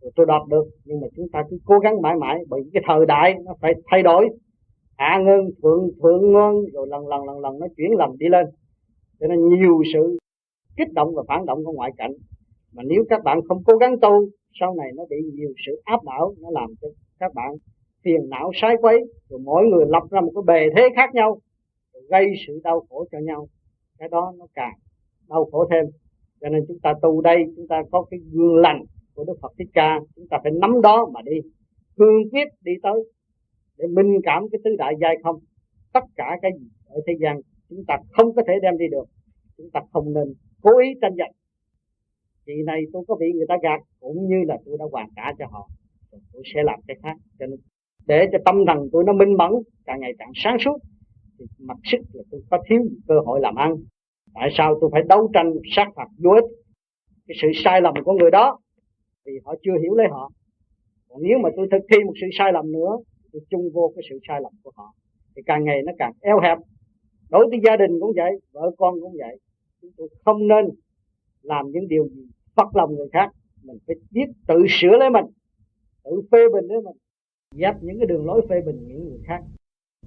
[0.00, 2.82] rồi tôi đạt được, nhưng mà chúng ta cứ cố gắng mãi mãi, bởi cái
[2.86, 4.28] thời đại nó phải thay đổi.
[4.96, 8.46] Hạ ngân, thượng thượng ngân, rồi lần lần lần lần nó chuyển lầm đi lên.
[9.20, 10.18] Cho nên nhiều sự
[10.76, 12.12] kích động và phản động của ngoại cảnh.
[12.72, 14.28] Mà nếu các bạn không cố gắng tu,
[14.60, 17.50] sau này nó bị nhiều sự áp đảo, nó làm cho các bạn
[18.04, 18.98] phiền não sai quấy,
[19.28, 21.38] rồi mỗi người lập ra một cái bề thế khác nhau,
[21.92, 23.48] rồi gây sự đau khổ cho nhau.
[23.98, 24.74] Cái đó nó càng
[25.28, 25.84] đau khổ thêm.
[26.40, 29.52] Cho nên chúng ta tu đây, chúng ta có cái gương lành của Đức Phật
[29.58, 31.40] Thích Ca, chúng ta phải nắm đó mà đi.
[31.96, 33.04] Cương quyết đi tới
[33.78, 35.36] để minh cảm cái tứ đại giai không.
[35.92, 39.04] Tất cả cái gì ở thế gian, chúng ta không có thể đem đi được.
[39.56, 41.32] Chúng ta không nên cố ý tranh giành.
[42.46, 45.32] Chị này tôi có bị người ta gạt, cũng như là tôi đã hoàn trả
[45.38, 45.68] cho họ
[46.14, 47.16] rồi tôi sẽ làm cái khác.
[47.38, 47.58] Cho nên,
[48.06, 49.52] để cho tâm thần tôi nó minh mẫn,
[49.84, 50.78] càng ngày càng sáng suốt,
[51.38, 53.76] thì mặc sức là tôi có thiếu cơ hội làm ăn.
[54.34, 56.44] Tại sao tôi phải đấu tranh sát phạt vô ích?
[57.26, 58.58] Cái sự sai lầm của người đó,
[59.26, 60.30] vì họ chưa hiểu lấy họ.
[61.08, 62.96] Còn nếu mà tôi thực thi một sự sai lầm nữa
[63.34, 64.94] tôi chung vô cái sự sai lầm của họ.
[65.36, 66.58] Thì càng ngày nó càng eo hẹp.
[67.30, 69.38] Đối với gia đình cũng vậy, vợ con cũng vậy.
[69.82, 70.64] Chúng tôi không nên
[71.42, 72.22] làm những điều gì
[72.56, 73.30] phật lòng người khác.
[73.62, 75.24] Mình phải biết tự sửa lấy mình
[76.04, 76.96] tự phê bình lấy mình.
[77.54, 79.42] Dắt những cái đường lối phê bình những người khác.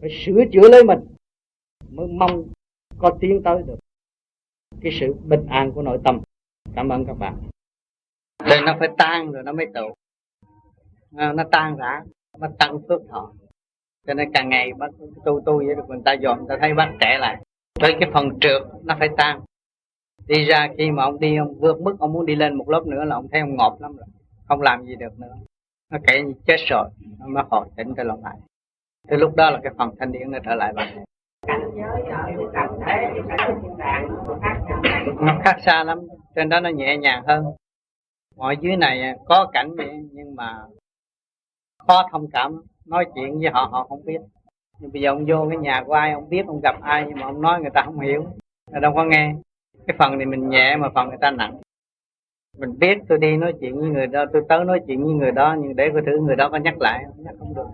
[0.02, 1.00] Phải sửa chữa lấy mình
[1.90, 2.48] mới mong
[2.98, 3.78] có tiến tới được
[4.82, 6.22] cái sự bình an của nội tâm.
[6.76, 7.38] Cảm ơn các bạn.
[8.50, 9.94] Đây nó phải tan rồi nó mới tụ.
[11.16, 12.04] À, nó tan rã
[12.40, 13.34] nó tăng phước thọ.
[14.08, 14.92] Cho nên càng ngày bắt
[15.26, 17.44] tu tu vậy được người ta dọn người ta thấy bắt trẻ lại.
[17.82, 19.42] Với cái phần trượt nó phải tan.
[20.28, 22.84] Đi ra khi mà ông đi ông vượt mức ông muốn đi lên một lớp
[22.88, 24.08] nữa là ông thấy ông ngọt lắm rồi.
[24.48, 25.36] Không làm gì được nữa
[25.91, 28.36] nó kể như chết rồi, nó mới hồi tỉnh trở lại.
[29.08, 31.04] Từ lúc đó là cái phần thanh điển nó trở lại bằng
[35.19, 36.00] nó khác xa lắm,
[36.36, 37.45] trên đó nó nhẹ nhàng hơn.
[38.36, 40.63] Mọi dưới này có cảnh vậy, nhưng mà
[41.88, 44.19] khó thông cảm, nói chuyện với họ họ không biết.
[44.80, 47.19] Nhưng bây giờ ông vô cái nhà của ai, ông biết ông gặp ai, nhưng
[47.19, 48.26] mà ông nói người ta không hiểu,
[48.71, 49.36] người đâu có nghe.
[49.88, 51.58] Cái phần này mình nhẹ mà phần người ta nặng
[52.58, 55.32] mình biết tôi đi nói chuyện với người đó, tôi tới nói chuyện với người
[55.32, 57.67] đó, nhưng để coi thử người đó có nhắc lại nhắc không được.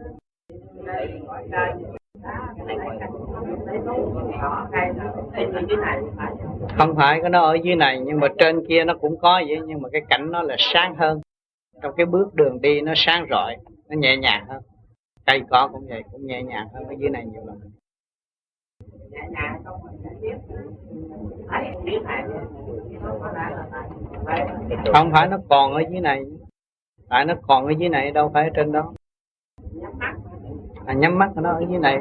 [6.77, 9.59] Không phải cái nó ở dưới này, nhưng mà trên kia nó cũng có vậy,
[9.67, 11.21] nhưng mà cái cảnh nó là sáng hơn.
[11.81, 13.57] Trong cái bước đường đi nó sáng rọi,
[13.89, 14.61] nó nhẹ nhàng hơn.
[15.25, 17.57] Cây cỏ cũng vậy, cũng nhẹ nhàng hơn ở dưới này nhiều lắm
[24.93, 26.23] không phải nó còn ở dưới này.
[27.09, 28.93] Tại nó còn ở dưới này đâu phải ở trên đó.
[30.85, 31.97] À, nhắm mắt nó ở dưới này.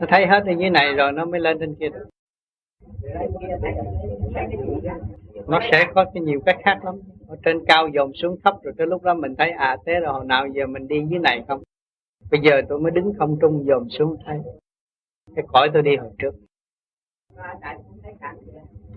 [0.00, 2.08] Nó thấy hết ở dưới này rồi nó mới lên trên kia được.
[5.46, 6.94] Nó sẽ có cái nhiều cách khác lắm.
[7.28, 10.12] Ở trên cao dồn xuống thấp rồi tới lúc đó mình thấy à thế rồi
[10.12, 11.62] hồi nào giờ mình đi dưới này không?
[12.30, 14.40] Bây giờ tôi mới đứng không trung dồn xuống thấy
[15.36, 16.34] cái cõi tôi đi hồi trước.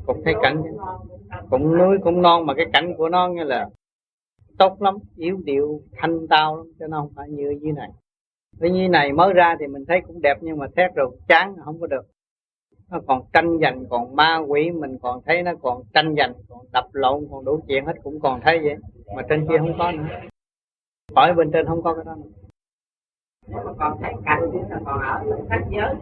[0.05, 0.63] Cũng thấy cảnh
[1.49, 3.69] cũng núi cũng non mà cái cảnh của nó như là
[4.57, 7.89] tốt lắm, yếu điệu, thanh tao lắm, cho nó không phải như ở dưới này.
[8.59, 11.55] Với dưới này mới ra thì mình thấy cũng đẹp nhưng mà thét rồi chán,
[11.65, 12.05] không có được.
[12.91, 16.65] Nó còn tranh giành, còn ma quỷ, mình còn thấy nó còn tranh giành, còn
[16.73, 18.75] đập lộn, còn đủ chuyện hết cũng còn thấy vậy.
[19.15, 20.03] Mà trên kia không có nữa.
[21.15, 22.29] Khỏi bên trên không có cái đó nữa.
[23.79, 24.41] Còn thấy cảnh
[24.85, 25.95] còn ở sách giới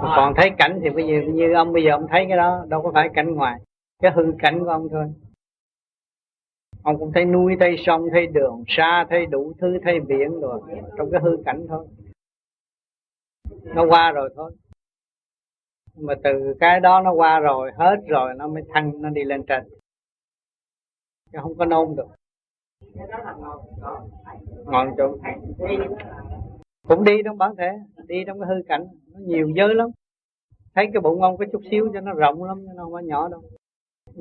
[0.00, 2.82] còn thấy cảnh thì bây giờ như ông bây giờ ông thấy cái đó, đâu
[2.82, 3.60] có phải cảnh ngoài.
[4.02, 5.12] Cái hư cảnh của ông thôi.
[6.82, 10.60] Ông cũng thấy núi, thấy sông, thấy đường, xa, thấy đủ thứ, thấy biển rồi.
[10.96, 11.86] Trong cái hư cảnh thôi.
[13.62, 14.52] Nó qua rồi thôi.
[15.96, 19.44] Mà từ cái đó nó qua rồi, hết rồi, nó mới thăng, nó đi lên
[19.46, 19.64] trên.
[21.32, 22.06] Chứ không có nôn được.
[24.64, 25.18] Ngon chỗ.
[26.88, 27.70] Cũng đi trong bản thể,
[28.06, 29.88] đi trong cái hư cảnh nó nhiều giới lắm.
[30.74, 32.98] Thấy cái bụng ông có chút xíu cho nó rộng lắm chứ nó không có
[32.98, 33.42] nhỏ đâu.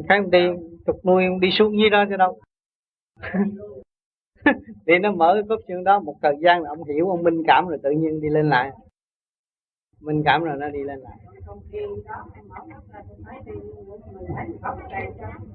[0.10, 0.40] Thấy ông đi
[0.86, 2.40] trục nuôi ông đi xuống dưới đó chứ đâu.
[4.88, 7.44] Thì nó mở cái cốt xương đó một thời gian là ông hiểu ông minh
[7.48, 8.72] cảm rồi tự nhiên đi lên lại.
[10.02, 11.18] Minh cảm rồi nó đi lên lại.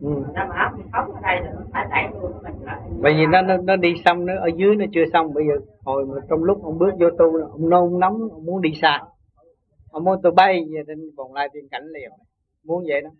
[0.00, 0.24] Ừ.
[3.00, 5.34] bởi vì nó, nó nó đi xong nó ở dưới nó chưa xong.
[5.34, 8.62] Bây giờ hồi mà trong lúc ông bước vô tu ông nôn nóng ông muốn
[8.62, 9.00] đi xa
[9.90, 12.10] ông muốn tôi bay về trên vòng lại tiên cảnh liền.
[12.64, 13.10] Muốn vậy đó.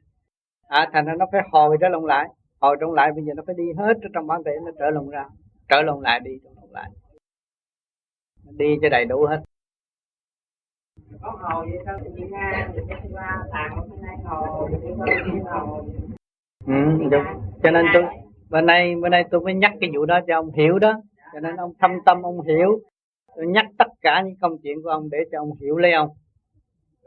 [0.69, 2.29] À thành ra nó phải hồi trở lộn lại.
[2.61, 5.11] Hồi trong lại bây giờ nó phải đi hết trong bản thể nó trở lộn
[5.11, 5.25] ra.
[5.69, 6.91] Trở lộn lại đi trở lộn lại.
[8.57, 9.41] Đi cho đầy đủ hết.
[11.23, 11.99] Có vậy sao
[13.53, 13.77] tàn
[14.25, 14.69] hồ
[16.67, 17.25] ừ đúng.
[17.63, 18.03] Cho nên tôi
[18.51, 21.03] bên nay bên nay tôi mới nhắc cái vụ đó cho ông hiểu đó.
[21.33, 22.81] Cho nên ông thâm tâm ông hiểu.
[23.37, 26.09] Tôi nhắc tất cả những công chuyện của ông để cho ông hiểu lấy ông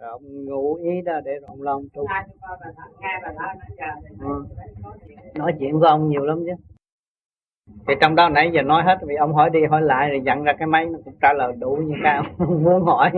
[0.04, 2.06] rồi ông ngụ ý đó để rồi ông lo ông tu
[4.20, 4.46] ừ.
[5.36, 5.80] nói chuyện.
[5.80, 6.54] Của ông nhiều lắm chứ.
[7.88, 10.44] Thì trong đó nãy giờ nói hết vì ông hỏi đi hỏi lại rồi dặn
[10.44, 12.26] ra cái máy nó cũng trả lời đủ như cái ông
[12.64, 13.12] muốn hỏi.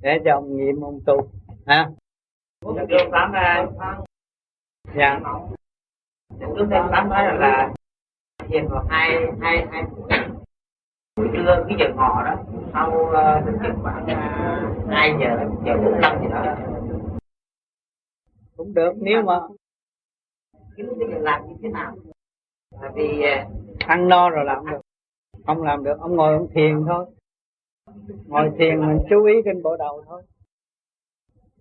[0.00, 1.16] Để cho ông nghiệm ông tu
[1.66, 1.90] ha?
[4.96, 5.20] Dạ.
[6.54, 7.72] Lúc em tám nói là, là
[8.48, 9.82] thiền vào hai hai hai
[11.16, 12.36] buổi trưa cái giờ ngọ đó.
[12.72, 16.56] Sau uh, chừng khoảng uh, hai giờ giờ bốn năm gì đó.
[18.56, 19.40] Cũng được nếu mà
[20.76, 20.86] cái
[21.20, 21.94] làm như thế nào?
[22.80, 24.80] Là vì uh, ăn no rồi làm được.
[25.46, 27.06] Không làm được ông ngồi ông thiền thôi.
[28.26, 30.22] Ngồi thiền mình chú ý trên bộ đầu thôi.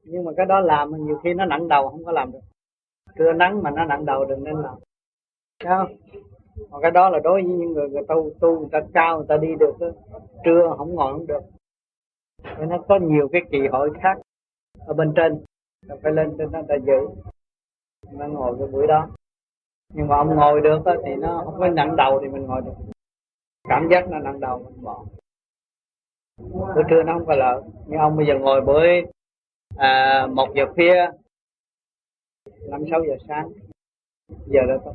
[0.04, 2.40] Nhưng mà cái đó làm nhiều khi nó nặng đầu không có làm được.
[3.16, 4.76] Trưa nắng mà nó nặng đầu đừng nên làm.
[5.64, 5.96] Thấy không?
[6.72, 9.26] Còn cái đó là đối với những người người tu tu người ta cao người
[9.30, 9.88] ta đi được đó.
[10.46, 11.42] trưa không ngồi không được
[12.44, 14.18] nó có nhiều cái kỳ hội khác
[14.80, 15.46] ở bên trên.
[15.88, 17.00] Ta phải lên trên nó ta giữ.
[18.12, 19.10] Nó ngồi cái buổi đó.
[19.94, 22.62] Nhưng mà ông ngồi được đó, thì nó không có nặng đầu thì mình ngồi
[22.62, 22.74] được.
[23.70, 25.06] Cảm giác nó nặng đầu mình bỏ.
[26.76, 27.62] Bữa trưa nó không có lợi.
[27.88, 28.88] Nhưng ông bây giờ ngồi buổi
[29.78, 31.10] à, một giờ khuya
[32.70, 33.50] năm sáu giờ sáng.
[34.46, 34.94] Giờ đó thôi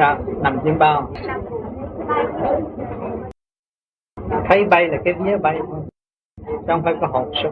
[0.00, 0.24] sao?
[0.42, 1.12] Nằm trên bao.
[4.48, 5.80] Thấy bay là cái vía bay thôi.
[6.36, 7.50] Chứ không phải có hồn sức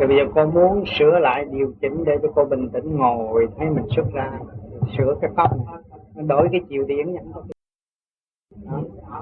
[0.00, 3.48] rồi bây giờ cô muốn sửa lại điều chỉnh để cho cô bình tĩnh ngồi
[3.58, 4.30] thấy mình xuất ra
[4.98, 7.32] sửa cái pháp này đổi cái chiều điển nhận.
[8.70, 9.20] À,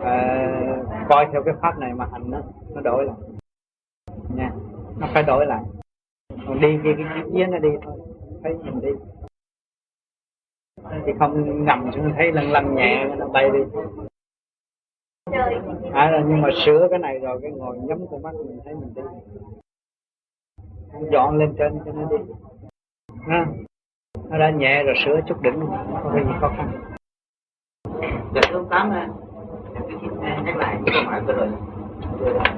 [0.00, 2.38] ờ, coi theo cái pháp này mà hành nó
[2.74, 3.16] nó đổi lại.
[4.34, 4.50] Nha
[4.98, 5.64] nó phải đổi lại.
[6.46, 7.98] Còn đi cái cái cái vía nó đi thôi.
[8.42, 8.90] Thấy mình đi
[11.06, 13.60] thì không ngầm xuống thấy lăn lăn nhẹ nó bay đi.
[15.92, 18.94] À, nhưng mà sửa cái này rồi cái ngồi nhắm con mắt mình thấy mình
[18.94, 19.02] đi.
[21.12, 22.16] Dọn lên trên cho nó đi.
[23.28, 23.46] Ha?
[24.30, 26.70] Nó đã nhẹ rồi sửa chút đỉnh không có gì khó khăn.
[28.34, 28.90] Dạ thưa tám
[29.74, 30.10] tôi xin
[30.44, 31.48] nhắc lại cái câu hỏi vừa rồi.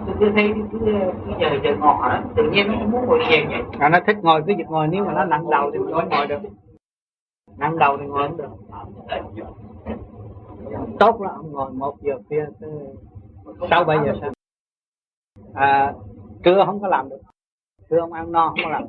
[0.06, 0.92] Tôi cứ thấy cứ, cứ
[1.40, 3.62] giờ giờ ngọ đó tự nhiên nó muốn ngồi thiền vậy.
[3.78, 6.08] À, nó thích ngồi cứ việc ngồi nếu mà nó nặng đầu thì mình không
[6.08, 6.38] ngồi được
[7.56, 8.50] nắng đầu thì ngồi không được.
[11.00, 12.70] Tốt là ông ngồi một giờ kia tới
[13.70, 14.32] sáu bảy giờ sáng.
[15.54, 15.94] À,
[16.42, 17.20] trưa không có làm được.
[17.90, 18.84] Trưa ông ăn no không có làm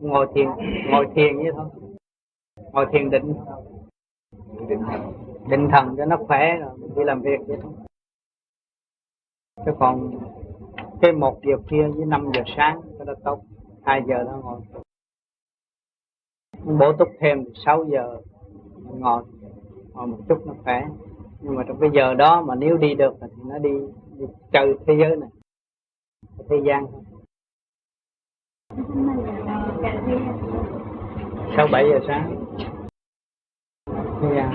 [0.00, 0.48] ngồi thiền
[0.90, 1.66] ngồi thiền như thôi.
[2.72, 3.34] Ngồi thiền định.
[5.48, 7.72] Định thần cho nó khỏe rồi đi làm việc vậy thôi.
[9.66, 10.10] Chứ còn
[11.00, 13.40] cái một giờ kia với năm giờ sáng cái đó tốt
[13.84, 14.60] hai giờ nó ngồi
[16.66, 18.20] bổ túc thêm sáu giờ
[18.98, 19.22] ngồi
[19.94, 20.82] ngồi một chút nó khỏe.
[21.40, 23.70] Nhưng mà trong cái giờ đó mà nếu đi được thì nó đi,
[24.18, 25.28] đi chơi thế giới này
[26.50, 26.86] thế gian.
[30.06, 30.20] Thôi
[31.56, 32.44] sáu bảy giờ sáng.
[34.20, 34.52] Thế gian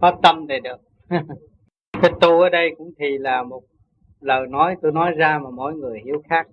[0.00, 0.76] có tâm thì được.
[2.02, 3.62] Cái tu ở đây cũng thì là một
[4.26, 6.46] lời nói, tôi nói ra mà mỗi người hiểu khác.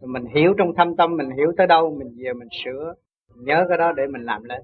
[0.00, 2.94] Mình hiểu trong thâm tâm, mình hiểu tới đâu, mình về mình sửa,
[3.34, 4.62] mình nhớ cái đó để mình làm lên.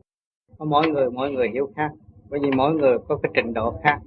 [0.58, 1.90] Có mỗi người mỗi người hiểu khác.
[2.30, 3.98] Bởi vì mỗi người có cái trình độ khác.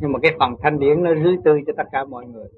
[0.00, 2.48] Nhưng mà cái phần thanh điển nó rưới tươi cho tất cả mọi người.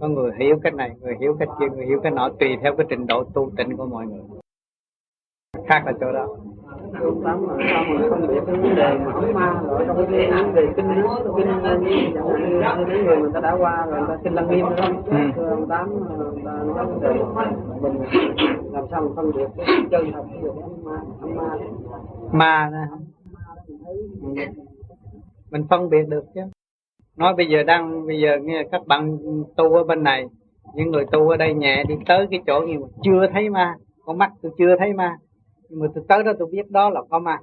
[0.00, 2.76] Có người hiểu cái này, người hiểu cái kia, người hiểu cái nọ, tùy theo
[2.76, 4.40] cái trình độ tu tịnh của mọi người.
[5.68, 6.36] Khác là chỗ đó
[6.98, 9.96] cũng lắm mà sao mà không biết cái vấn đề mà ấm ma rồi trong
[9.96, 11.02] cái vấn đề kinh lý
[11.36, 11.46] kinh
[11.84, 14.88] như những người người ta đã qua rồi người ta kinh lăng nghiêm đó.
[15.04, 15.66] Ừ.
[15.68, 15.90] tám
[16.44, 17.08] ta nói đề
[17.80, 18.02] mình
[18.72, 21.00] làm sao mình phân biệt chân thật cái ấm ma
[21.34, 21.56] ma
[22.32, 22.86] ma nè.
[25.50, 26.40] Mình phân biệt được chứ.
[27.16, 29.18] Nói bây giờ đang bây giờ nghe các bạn
[29.56, 30.26] tu ở bên này
[30.74, 33.74] những người tu ở đây nhẹ đi tới cái chỗ gì mà chưa thấy ma
[34.04, 35.16] con mắt tôi chưa thấy ma
[35.70, 37.38] nhưng mà tôi tới đó tôi biết đó là có ma.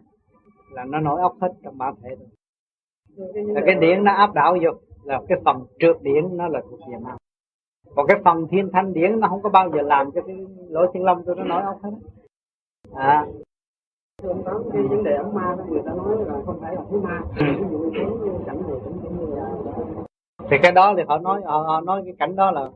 [0.71, 2.27] Là nó nổi ốc hết trong bản thể rồi
[3.33, 4.71] là cái điển nó áp đảo vô.
[5.03, 7.15] Là cái phần trượt điển nó là thuộc về ma.
[7.95, 10.35] Còn cái phần thiên thanh điển nó không có bao giờ làm cho cái
[10.69, 11.91] lỗ thiên long tôi nó nổi ốc hết.
[12.93, 13.25] À.
[14.73, 17.21] Cái vấn đề ấm ma đó người ta nói là không phải là thứ ma
[17.39, 17.89] ví dụ như
[18.45, 19.55] cảnh này cũng như là
[20.49, 22.69] thì cái đó thì họ nói họ, họ nói cái cảnh đó là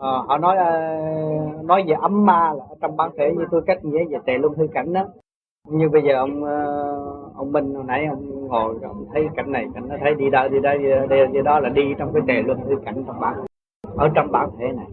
[0.00, 3.84] à, họ nói uh, nói về ấm ma là trong bản thể như tôi cách
[3.84, 5.04] nghĩa về tệ luân hư cảnh đó.
[5.68, 9.66] Như bây giờ ông uh, ông Minh hồi nãy ông ngồi ông thấy cảnh này
[9.74, 12.42] cảnh nó thấy đi đâu đi đây đi, đi đó là đi trong cái tệ
[12.42, 13.34] luân hư cảnh trong bản
[13.96, 14.86] ở trong bản thể này.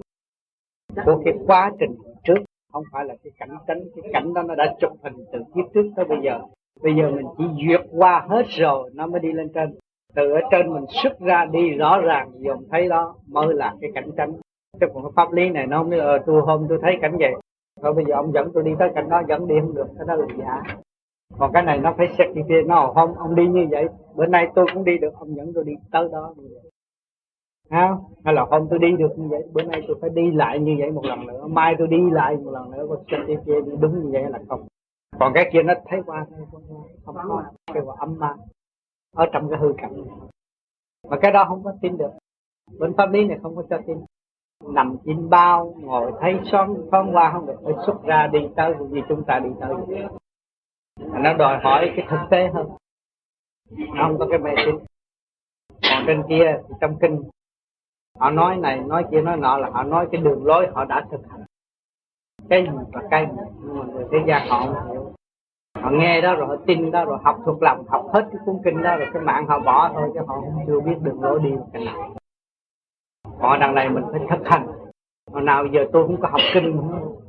[1.05, 2.37] Của cái quá trình trước
[2.73, 5.65] không phải là cái cảnh tránh cái cảnh đó nó đã chụp hình từ kiếp
[5.73, 6.39] trước tới bây giờ.
[6.83, 9.75] Bây giờ mình chỉ duyệt qua hết rồi nó mới đi lên trên.
[10.15, 13.91] Từ ở trên mình xuất ra đi rõ ràng dòng thấy đó mới là cái
[13.93, 14.31] cảnh tránh
[14.79, 17.33] cái pháp lý này nó không nói ờ, tôi hôm tôi thấy cảnh vậy.
[17.81, 20.07] Thôi bây giờ ông dẫn tôi đi tới cảnh đó dẫn đi không được cái
[20.07, 20.61] đó là giả.
[21.37, 23.85] Còn cái này nó phải xét như kia nó không ông đi như vậy.
[24.15, 26.71] Bữa nay tôi cũng đi được ông dẫn tôi đi tới đó như vậy.
[27.69, 30.59] Không hay là hôm tôi đi được như vậy bữa nay tôi phải đi lại
[30.59, 33.39] như vậy một lần nữa mai tôi đi lại một lần nữa có xét kia
[33.45, 34.67] kia đúng như vậy là không.
[35.19, 36.65] Còn cái kia nó thấy qua không
[37.05, 38.35] không có cái gọi âm ma
[39.15, 39.93] ở trong cái hư cảnh
[41.09, 42.11] mà cái đó không có tin được.
[42.79, 43.97] Bên pháp lý này không có cho tin
[44.65, 48.73] nằm trên bao, ngồi thấy son thoáng qua không được phải xuất ra đi tới
[48.89, 49.73] vì chúng ta đi tới.
[50.99, 52.67] Nó đòi hỏi cái thực tế hơn.
[53.69, 54.75] Nó không có cái mê tín.
[55.91, 57.23] Còn trên kia thì trong kinh,
[58.19, 61.05] họ nói này, nói kia, nói nọ là họ nói cái đường lối họ đã
[61.11, 61.43] thực hành.
[62.49, 65.11] Cái gì và cái gì, nhưng mà người thế gian họ không hiểu.
[65.81, 68.55] Họ nghe đó rồi, họ tin đó rồi, học thuộc lòng, học hết cái cuốn
[68.65, 71.39] kinh đó rồi, cái mạng họ bỏ thôi, chứ họ không chưa biết đường lối
[71.39, 72.09] đi cái nào
[73.39, 74.67] họ đằng này mình phải thực hành.
[75.31, 76.81] Hồi nào giờ tôi không có học kinh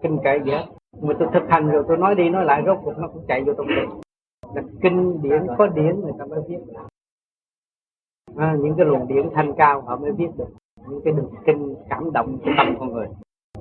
[0.03, 0.65] kinh kệ gì hết.
[1.03, 3.45] Mà tôi thực hành rồi tôi nói đi nói lại rốt cuộc nó cũng chạy
[3.45, 4.01] vô trong kinh
[4.55, 6.59] là kinh điển có điển người ta mới viết
[8.37, 10.49] à, những cái luồng điển thanh cao họ mới viết được.
[10.89, 13.07] Những cái đường kinh cảm động của tâm con người.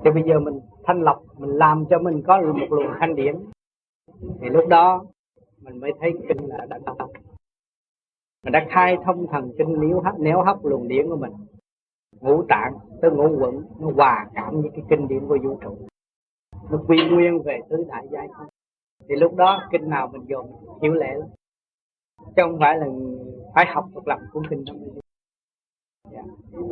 [0.03, 3.35] Thì bây giờ mình thanh lọc mình làm cho mình có một luồng thanh điển.
[4.41, 5.05] Thì lúc đó
[5.61, 6.97] mình mới thấy kinh là đã thông
[8.43, 11.31] mình đã khai thông thần kinh nếu hấp nếu hấp luồng điển của mình
[12.21, 15.77] ngũ tạng tới ngũ quẩn nó hòa cảm với cái kinh điển của vũ trụ.
[16.71, 18.47] Nó quy nguyên về tứ đại giai không?
[19.09, 20.51] Thì lúc đó kinh nào mình dùng
[20.81, 21.27] hiểu lẽ lắm.
[22.35, 22.87] Chứ không phải là
[23.55, 24.63] phải học một lần cuốn kinh
[26.11, 26.23] dạ.
[26.51, 26.63] cái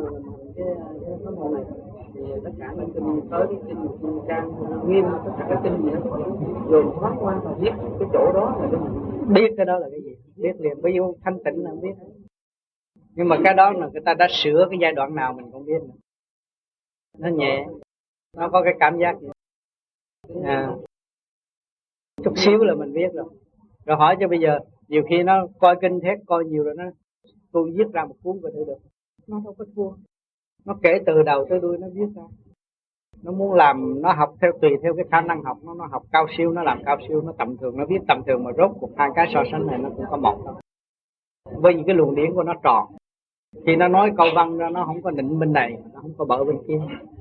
[1.24, 1.64] cái vấn này.
[2.14, 4.52] Thì tất cả những kinh tới cái kinh kinh trang
[4.88, 6.00] nghiêm tất cả các kinh gì đó
[6.70, 8.80] dồn thoát qua và viết cái chỗ đó là cái
[9.28, 10.16] biết cái đó là cái gì?
[10.36, 10.80] Biết liền.
[10.82, 11.94] Ví dụ thanh tịnh là biết
[13.16, 15.64] nhưng mà cái đó là người ta đã sửa cái giai đoạn nào mình không
[15.64, 15.82] biết
[17.18, 17.66] nó nhẹ
[18.36, 19.28] nó có cái cảm giác gì
[20.44, 20.74] à,
[22.24, 23.24] chút xíu là mình biết rồi.
[23.86, 26.84] Rồi hỏi cho bây giờ nhiều khi nó coi kinh thét coi nhiều rồi nó
[27.52, 28.78] tôi viết ra một cuốn về thử được.
[29.26, 29.90] Nó đâu có thua.
[30.64, 32.22] Nó kể từ đầu tới đuôi nó viết ra.
[33.22, 36.02] Nó muốn làm nó học theo tùy theo cái khả năng học nó nó học
[36.12, 38.70] cao siêu nó làm cao siêu nó tầm thường nó viết tầm thường mà rốt
[38.80, 40.54] cuộc hai cái so sánh này nó cũng có một thôi
[41.44, 42.86] với những cái luồng điển của nó tròn
[43.66, 46.24] khi nó nói câu văn ra nó không có định bên này nó không có
[46.24, 46.80] bỡ bên kia.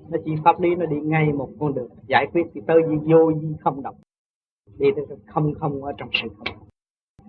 [0.10, 2.96] Nó chỉ pháp lý nó đi ngay một con đường giải quyết thì tới gì
[3.14, 3.96] vô gì không động.
[4.78, 6.58] Đi tới không không ở trong sự không.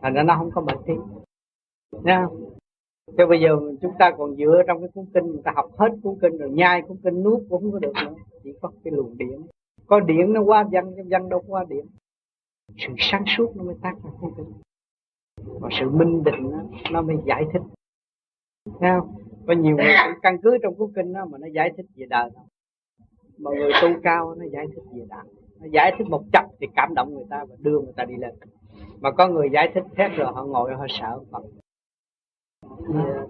[0.03, 0.95] Thành ra nó không có bệnh thi
[2.03, 2.27] nha.
[3.19, 5.89] Thế bây giờ chúng ta còn dựa trong cái cuốn kinh người ta học hết
[6.03, 8.15] cuốn kinh rồi nhai cuốn kinh nuốt cũng không có được nữa.
[8.45, 9.43] Chỉ có cái luồng điện
[9.87, 11.87] có điện nó qua văn văn đâu qua điện
[12.77, 14.53] sự sáng suốt nó mới tác ra cuốn kinh.
[15.61, 17.63] Và sự minh định nó, nó mới giải thích.
[18.81, 19.17] Không?
[19.47, 19.87] Có nhiều người
[20.23, 22.31] căn cứ trong cuốn kinh đó mà nó giải thích về đời
[23.39, 25.25] Mà người tu cao nó giải thích về đạo.
[25.61, 28.15] Nó giải thích một chập thì cảm động người ta và đưa người ta đi
[28.17, 28.35] lên.
[29.01, 31.43] Mà có người giải thích hết rồi họ ngồi họ sợ Phật.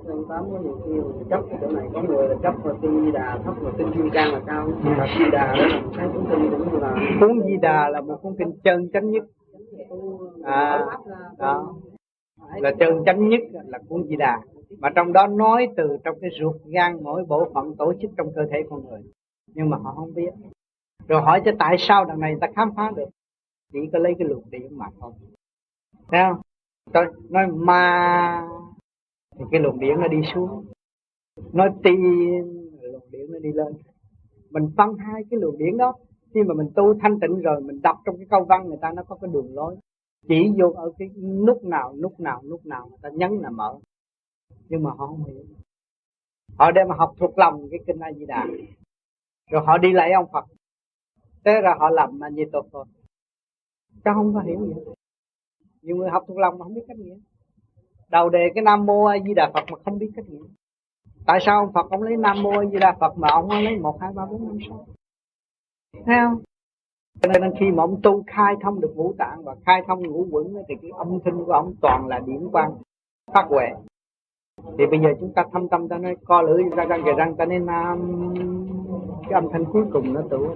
[0.07, 0.93] Ông tám có nhiều khi
[1.31, 4.11] chấp chỗ này có người là chấp và tin di đà thấp và tin kim
[4.13, 4.69] cang là cao.
[4.99, 8.19] Và di đà đó là cái cuốn kinh cũng là cuốn di đà là một
[8.23, 9.25] cuốn kinh chân chánh nhất.
[10.45, 10.87] À
[11.39, 11.75] đó.
[12.57, 14.41] Là chân chánh nhất là cuốn di đà
[14.79, 18.33] mà trong đó nói từ trong cái ruột gan mỗi bộ phận tổ chức trong
[18.35, 19.03] cơ thể con người.
[19.55, 20.31] Nhưng mà họ không biết.
[21.09, 23.09] Rồi hỏi cho tại sao đằng này người ta khám phá được?
[23.73, 25.13] Chỉ có lấy cái luồng điện mà thôi.
[26.09, 26.41] Thấy không?
[26.93, 28.49] Tôi nói, ma.
[29.39, 30.65] Thì cái luồng điện nó đi xuống.
[31.53, 32.01] Nói, tiên.
[32.81, 33.73] Luồng điện nó đi lên.
[34.51, 35.95] Mình phân hai cái luồng điện đó.
[36.35, 38.93] Khi mà mình tu thanh tịnh rồi, mình đọc trong cái câu văn người ta,
[38.97, 39.77] nó có cái đường lối.
[40.29, 41.09] Chỉ vô ở cái
[41.47, 43.79] nút nào nút nào nút nào người ta nhấn là mở
[44.69, 45.45] nhưng mà họ không hiểu.
[46.59, 48.47] Họ đem mà học thuộc lòng cái kinh A Di Đà
[49.51, 50.45] rồi họ đi lại ông Phật.
[51.45, 52.85] Thế ra họ làm mà như tục thôi
[54.05, 54.93] chứ không có hiểu gì
[55.83, 57.17] nhiều người học thuộc lòng mà không biết cách nghĩa.
[58.11, 60.47] Đầu đề cái nam mô a di đà phật mà không biết cách nghĩa.
[61.27, 63.79] Tại sao ông phật ông lấy nam mô a di đà phật mà ông lấy
[63.79, 64.87] một, hai, ba, bốn, năm, sáu?
[65.93, 66.43] Thấy không?
[67.21, 70.27] Cho nên khi mà ông tu khai thông được ngũ tạng và khai thông ngũ
[70.31, 72.75] quẩn thì cái âm thanh của ông toàn là điển quang
[73.35, 73.67] phát huệ
[74.79, 77.37] thì bây giờ chúng ta thâm tâm ta nói, co lưỡi ra răng kề răng,
[77.37, 78.33] ta nên nam
[79.23, 80.47] cái âm thanh cuối cùng nó tụ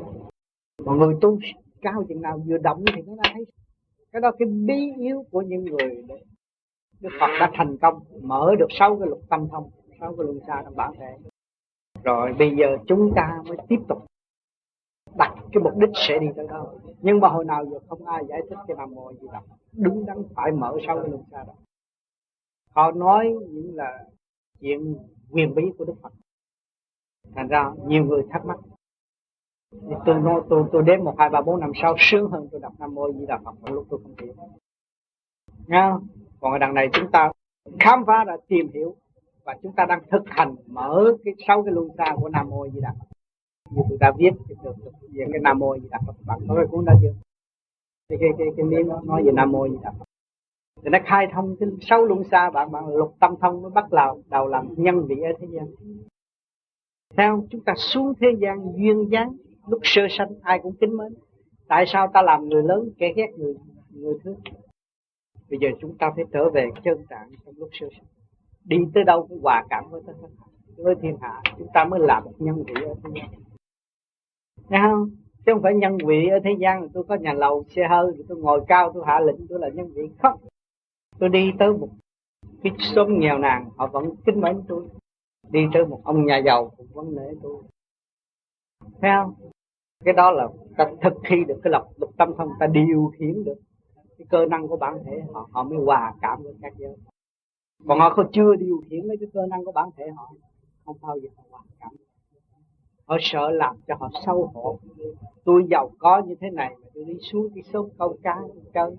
[0.85, 1.39] mọi người tu
[1.83, 3.45] cao chừng nào, vừa động thì nó đã thấy.
[4.13, 6.25] Cái đó cái bí yếu của những người đấy
[7.01, 10.41] Đức Phật đã thành công, mở được sáu cái lục tâm thông, sáu cái luân
[10.47, 11.17] xa trong bản thể.
[12.05, 13.99] Rồi bây giờ chúng ta mới tiếp tục
[15.19, 16.67] đặt cái mục đích sẽ đi tới đó.
[17.01, 20.07] Nhưng mà hồi nào giờ không ai giải thích cái nam mô gì đâu đứng
[20.07, 21.53] đắn phải mở sáu cái luân xa đó
[22.75, 24.05] họ nói những là
[24.61, 24.97] chuyện
[25.31, 26.13] quyền bí của Đức Phật.
[27.35, 28.59] Thành ra nhiều người thắc mắc.
[29.73, 32.61] Thì tôi nói tôi tôi đếm một hai ba bốn năm sau sướng hơn tôi
[32.61, 34.35] đọc nam mô di đà phật một lúc tôi không hiểu.
[35.67, 35.97] Nha
[36.41, 37.33] còn ở đằng này chúng ta
[37.81, 38.97] khám phá ra tìm hiểu
[39.45, 42.69] và chúng ta đang thực hành mở cái sáu cái luân xa của nam mô
[42.69, 43.07] di đà phật.
[43.71, 44.75] Như tôi đã viết thì được
[45.13, 46.15] về cái nam mô di đà phật.
[46.27, 47.15] Bạn có cái cuốn đó chưa?
[48.09, 50.05] Cái cái cái, cái miếng nói về nam mô di đà phật
[50.83, 53.93] thì nó khai thông cái sâu luân xa bạn bạn lục tâm thông mới bắt
[53.93, 55.67] đầu đầu làm nhân vị ở thế gian.
[57.17, 61.15] Theo chúng ta xuống thế gian duyên dáng, lúc sơ sanh ai cũng kính mến.
[61.69, 63.55] Tại sao ta làm người lớn, kẻ ghét người
[63.91, 64.35] người thứ?
[65.51, 68.07] Bây giờ chúng ta phải trở về chân trạng trong lúc sơ sanh.
[68.65, 70.29] Đi tới đâu cũng hòa cảm với tất cả.
[70.77, 73.31] Với thiên hạ, chúng ta mới làm một nhân vị ở thế gian.
[74.69, 75.11] Thấy không?
[75.47, 78.39] Chứ không phải nhân vị ở thế gian, tôi có nhà lầu, xe hơi, tôi
[78.39, 80.03] ngồi cao, tôi hạ lĩnh tôi là nhân vị.
[80.23, 80.41] Không
[81.21, 81.89] tôi đi tới một
[82.63, 84.89] cái xóm nghèo nàn, họ vẫn kính mến tôi.
[85.51, 87.63] Đi tới một ông nhà giàu cũng vẫn nể tôi.
[88.81, 89.35] Thấy không?
[90.05, 93.45] Cái đó là ta thực thi được cái lập lục tâm thông, ta điều khiển
[93.45, 93.59] được
[94.19, 96.97] cái cơ năng của bản thể họ họ mới hòa cảm với các giới.
[97.87, 100.33] Còn họ không chưa điều khiển lấy cái cơ năng của bản thể họ,
[100.85, 101.91] không bao giờ họ hòa cảm.
[103.07, 104.79] Họ sợ làm cho họ sâu hổ.
[105.45, 108.43] Tôi giàu có như thế này mà tôi đi xuống cái số câu cá
[108.75, 108.97] chơi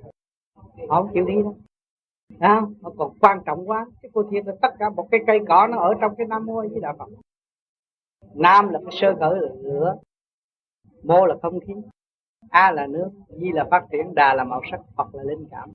[0.89, 1.55] họ không chịu đi đâu
[2.39, 3.85] à, nó còn quan trọng quá.
[4.01, 6.45] Cái cô thiệt là tất cả một cái cây cỏ nó ở trong cái nam
[6.45, 7.09] mô với đạo phật.
[8.33, 9.97] Nam là cái sơ cỡ là lửa
[11.03, 11.73] mô là không khí
[12.49, 15.71] a là nước di là phát triển đà là màu sắc phật là linh cảm.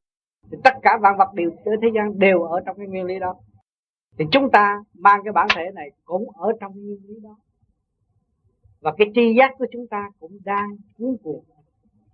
[0.50, 3.18] Thì tất cả vạn vật đều trên thế gian đều ở trong cái nguyên lý
[3.18, 3.34] đó.
[4.18, 7.36] Thì chúng ta mang cái bản thể này cũng ở trong cái nguyên lý đó.
[8.80, 11.42] Và cái tri giác của chúng ta cũng đang cuốn cuộc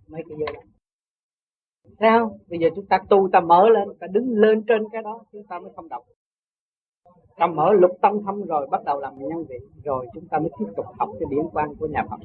[0.09, 0.61] mấy cái giờ đó
[1.99, 2.39] thấy không?
[2.51, 5.47] Bây giờ chúng ta tu, ta mở lên, ta đứng lên trên cái đó, chúng
[5.49, 6.05] ta mới không động.
[7.37, 9.57] Ta mở lục tâm thâm rồi, bắt đầu làm nhân vị.
[9.85, 12.20] Rồi chúng ta mới tiếp tục học cái điển quan của nhà Phật.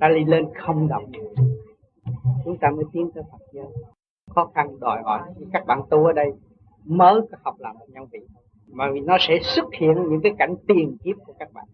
[0.00, 1.04] Ta đi lên không động.
[2.44, 3.66] Chúng ta mới tiến tới Phật giới
[4.34, 5.20] khó khăn đòi hỏi,
[5.52, 6.32] các bạn tu ở đây
[6.84, 8.18] mới học làm nhân vị.
[8.72, 11.64] Mà vì nó sẽ xuất hiện những cái cảnh tiền kiếp của các bạn.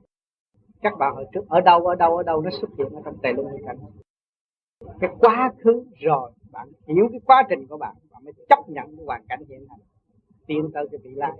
[0.83, 3.19] Các bạn hồi trước, ở đâu ở đâu ở đâu nó xuất hiện ở trong
[3.23, 3.79] tề luân cảnh.
[5.01, 8.97] Cái quá khứ rồi bạn hiểu cái quá trình của bạn bạn mới chấp nhận
[8.97, 9.81] cái hoàn cảnh hiện hành.
[10.47, 11.33] Tiến tới cái vị lai.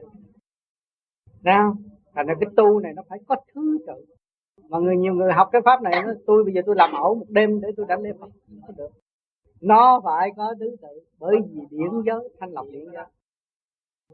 [1.43, 1.75] Nào
[2.15, 4.05] thành ra cái tu này nó phải có thứ tự.
[4.69, 7.15] Mà người, nhiều người học cái pháp này, nó, tôi bây giờ tôi làm ẩu
[7.15, 8.31] một đêm để tôi đánh lễ phật.
[8.49, 8.89] Nó được.
[9.61, 10.89] Nó phải có thứ tự.
[11.19, 13.05] Bởi vì điển giới, thanh lọc điển giới.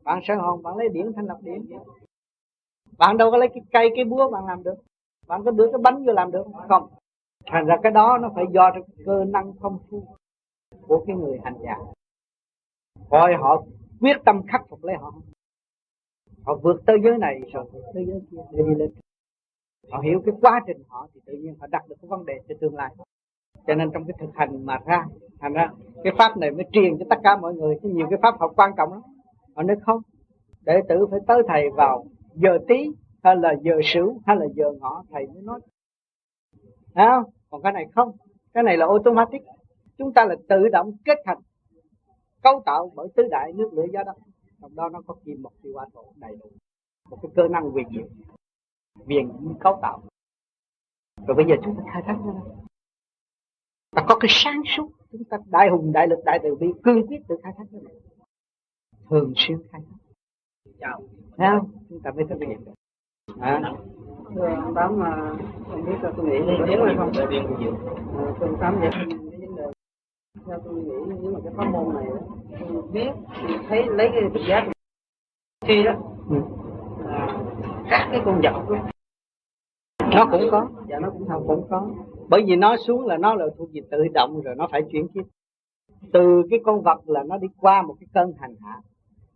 [0.05, 1.62] Bạn Sơn hồn, bạn lấy điển thanh lọc điển.
[2.99, 4.74] Bạn đâu có lấy cái cây, cái búa bạn làm được.
[5.26, 6.88] Bạn có đưa cái bánh vô làm được không?
[7.47, 10.16] Thành ra cái đó nó phải do cái cơ năng công phu
[10.80, 11.76] của cái người hành giả.
[13.10, 13.64] Coi họ
[14.00, 15.14] quyết tâm khắc phục lấy họ.
[16.44, 18.90] Họ vượt tới giới này rồi vượt tới giới kia để đi lên.
[19.90, 22.34] Họ hiểu cái quá trình họ thì tự nhiên họ đặt được cái vấn đề
[22.48, 22.94] cho tương lai.
[23.66, 25.04] Cho nên trong cái thực hành mà ra,
[25.40, 25.70] thành ra
[26.04, 28.52] cái pháp này mới truyền cho tất cả mọi người, chứ nhiều cái pháp học
[28.56, 29.00] quan trọng lắm.
[29.56, 30.00] Họ nói không,
[30.60, 32.04] đệ tử phải tới thầy vào
[32.34, 32.88] giờ tí,
[33.22, 35.60] hay là giờ sửu, hay là giờ ngọ, thầy mới nói.
[36.94, 37.32] Thấy không?
[37.50, 38.12] còn cái này không,
[38.54, 39.42] cái này là automatic
[40.03, 41.38] chúng ta là tự động kết thành
[42.42, 44.16] cấu tạo bởi tứ đại nước lửa gió đất
[44.61, 46.46] trong đó nó có kim một chi hỏa thổ đầy đủ.
[47.11, 48.07] Một cái cơ năng quyền diệu
[49.07, 49.28] viền
[49.61, 50.03] cấu tạo.
[51.26, 52.34] Rồi bây giờ chúng ta khai thác đây
[53.96, 54.90] ta có cái sáng suốt.
[55.12, 57.80] Chúng ta đại hùng đại lực đại từ bi cương quyết tự khai thác cái
[57.84, 57.94] này
[59.11, 59.96] thường xuyên khai thác.
[60.80, 61.03] Chào.
[61.36, 61.70] Thấy không?
[61.88, 62.72] Chúng ta mới thực hiện được
[63.40, 63.74] à.
[64.34, 65.36] Thưa ông Tám mà
[65.70, 67.12] không biết là tôi nghĩ đúng hay không?
[68.40, 68.90] Ông Tám vậy
[70.47, 72.05] theo tôi nghĩ nếu mà cái pháp môn này
[72.61, 73.11] tôi biết
[73.49, 74.68] tôi thấy lấy cái trực giác
[75.66, 75.93] khi đó
[76.28, 76.37] Ừ.
[77.05, 77.45] là
[77.91, 78.76] các cái con vật đó,
[80.14, 80.68] nó cũng có.
[80.89, 81.91] Dạ nó cũng không cũng có.
[82.28, 85.09] Bởi vì nó xuống là nó là thuộc về tự động rồi nó phải chuyển
[85.09, 85.24] kiếp.
[86.12, 88.80] Từ cái con vật là nó đi qua một cái cơn hành hạ.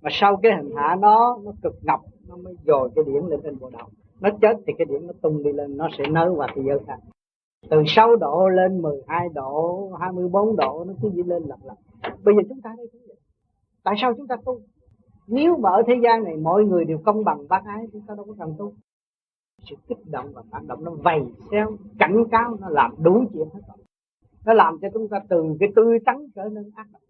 [0.03, 3.41] Mà sau cái hành hạ nó nó cực ngọc nó mới dồi cái điển lên
[3.45, 3.89] trên bộ đầu.
[4.21, 6.79] Nó chết thì cái điển nó tung đi lên nó sẽ nới qua thế giới
[6.87, 6.99] khác
[7.71, 11.77] từ 6 độ lên 12 độ 24 độ, nó cứ đi lên lặp lặp.
[12.25, 13.17] Bây giờ chúng ta đây cũng vậy.
[13.85, 14.61] Tại sao chúng ta tu?
[15.27, 18.15] Nếu mà ở thế gian này mọi người đều công bằng bác ái, chúng ta
[18.15, 18.73] đâu có cần tu.
[19.71, 23.49] Sự kích động và phản động nó vầy xéo, cảnh cáo nó làm đủ chuyện
[23.55, 23.87] hết rồi.
[24.47, 27.03] Nó làm cho chúng ta từ cái tươi tắn trở nên ác độc.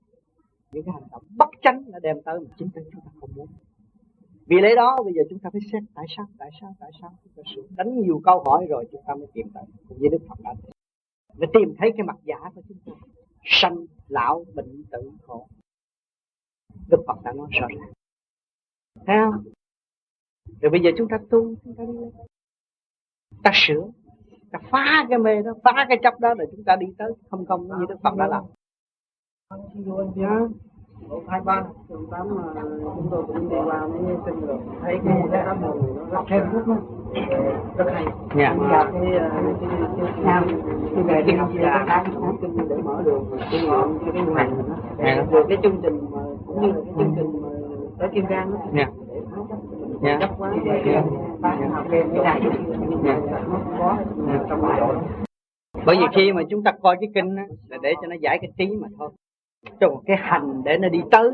[0.73, 3.47] Những cái hành động bất chánh nó đem tới mà chính chúng ta không muốn
[4.47, 7.11] vì lẽ đó, bây giờ chúng ta phải xét, tại sao tại sao tại sao
[7.25, 9.65] chúng ta sự đánh nhiều câu hỏi rồi chúng ta mới tìm tới.
[9.89, 10.55] Cũng như đức phật đã
[11.39, 12.93] để tìm thấy cái mặt giả của chúng ta.
[13.45, 15.47] Sanh, lão, bệnh, tử, khổ.
[16.89, 17.93] Đức phật đã nói rõ ràng.
[19.07, 19.45] Thấy không?
[20.61, 22.11] Rồi bây giờ chúng ta tu, chúng ta đi lên.
[23.43, 23.89] Ta sửa.
[24.51, 27.13] Ta phá cái mê đó, phá cái chấp đó rồi chúng ta đi tới.
[27.31, 28.45] Không công như đức phật đã làm
[31.29, 32.63] hai ba ông Tám mà
[32.97, 35.79] chúng tôi cũng đi qua mấy tin rồi thấy cái cái pháp môn
[36.31, 36.77] này nó rất
[37.77, 38.05] rất hay
[38.37, 38.57] Dạ.
[38.71, 39.29] gặp cái ờ,
[39.61, 40.45] cái cái
[40.95, 42.05] cái về đi học là đang
[42.43, 44.35] kinh để mở đường cái mình
[44.99, 45.15] Dạ.
[45.17, 47.49] đó rồi cái chương trình mà cũng như là cái chương trình mà
[47.99, 48.87] tới kim cang đó Dạ.
[49.11, 49.21] để
[50.03, 50.17] Dạ.
[50.21, 51.03] chấp quá cái
[51.41, 52.41] bán học thêm cái này
[53.05, 53.21] Dạ.
[53.79, 53.97] có
[54.49, 54.95] trong cái độ
[55.87, 58.39] bởi vì khi mà chúng ta coi cái kinh á, là để cho nó giải
[58.43, 59.09] cái trí mà thôi
[59.81, 61.31] cho một cái hành để nó đi tới,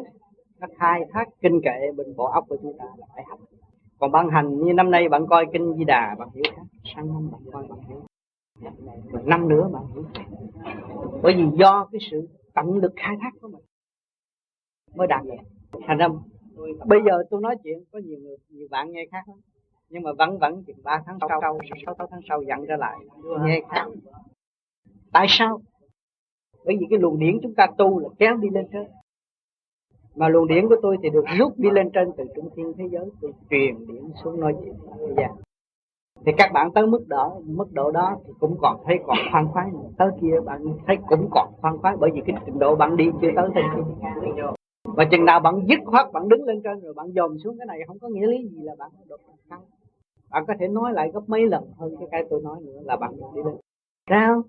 [0.61, 3.41] nó khai thác kinh kệ bên bộ óc của chúng ta là phải hành.
[3.99, 6.63] Còn bạn hành như năm nay bạn coi kinh di đà, bạn hiểu khác.
[6.85, 8.01] Sang năm bạn coi, bạn hiểu.
[9.13, 10.25] Rồi năm nữa bạn hiểu khác.
[11.23, 13.63] Bởi vì do cái sự tận lực khai thác của mình
[14.97, 15.79] mới đạt được.
[15.87, 16.09] Thành ra
[16.87, 19.39] bây giờ tôi nói chuyện, có nhiều người, nhiều bạn nghe khác lắm.
[19.89, 22.97] Nhưng mà vẫn vẫn chừng ba tháng sau, sáu tháng sau dặn trở lại.
[23.45, 23.87] Nghe khác.
[25.13, 25.61] Tại sao?
[26.65, 28.87] Bởi vì cái luồng điển chúng ta tu là kéo đi lên trên.
[30.17, 32.85] Mà luồng điển của tôi thì được rút đi lên trên từ trung thiên thế
[32.91, 35.31] giới, tôi truyền điển xuống nơi chuyện thế gian
[36.27, 39.49] thì các bạn tới mức độ mức độ đó thì cũng còn thấy còn khoan
[39.49, 39.89] khoái nữa.
[39.99, 43.05] tới kia bạn thấy cũng còn khoan khoái bởi vì cái trình độ bạn đi
[43.23, 44.43] chưa tới trên kia
[44.85, 47.67] và chừng nào bạn dứt khoát, bạn đứng lên trên rồi bạn dòm xuống cái
[47.67, 49.61] này, không có nghĩa lý gì là bạn đột cao
[50.31, 52.97] bạn có thể nói lại gấp mấy lần hơn cái cái tôi nói nữa là
[52.97, 53.55] bạn đi lên.
[54.11, 54.43] Sao?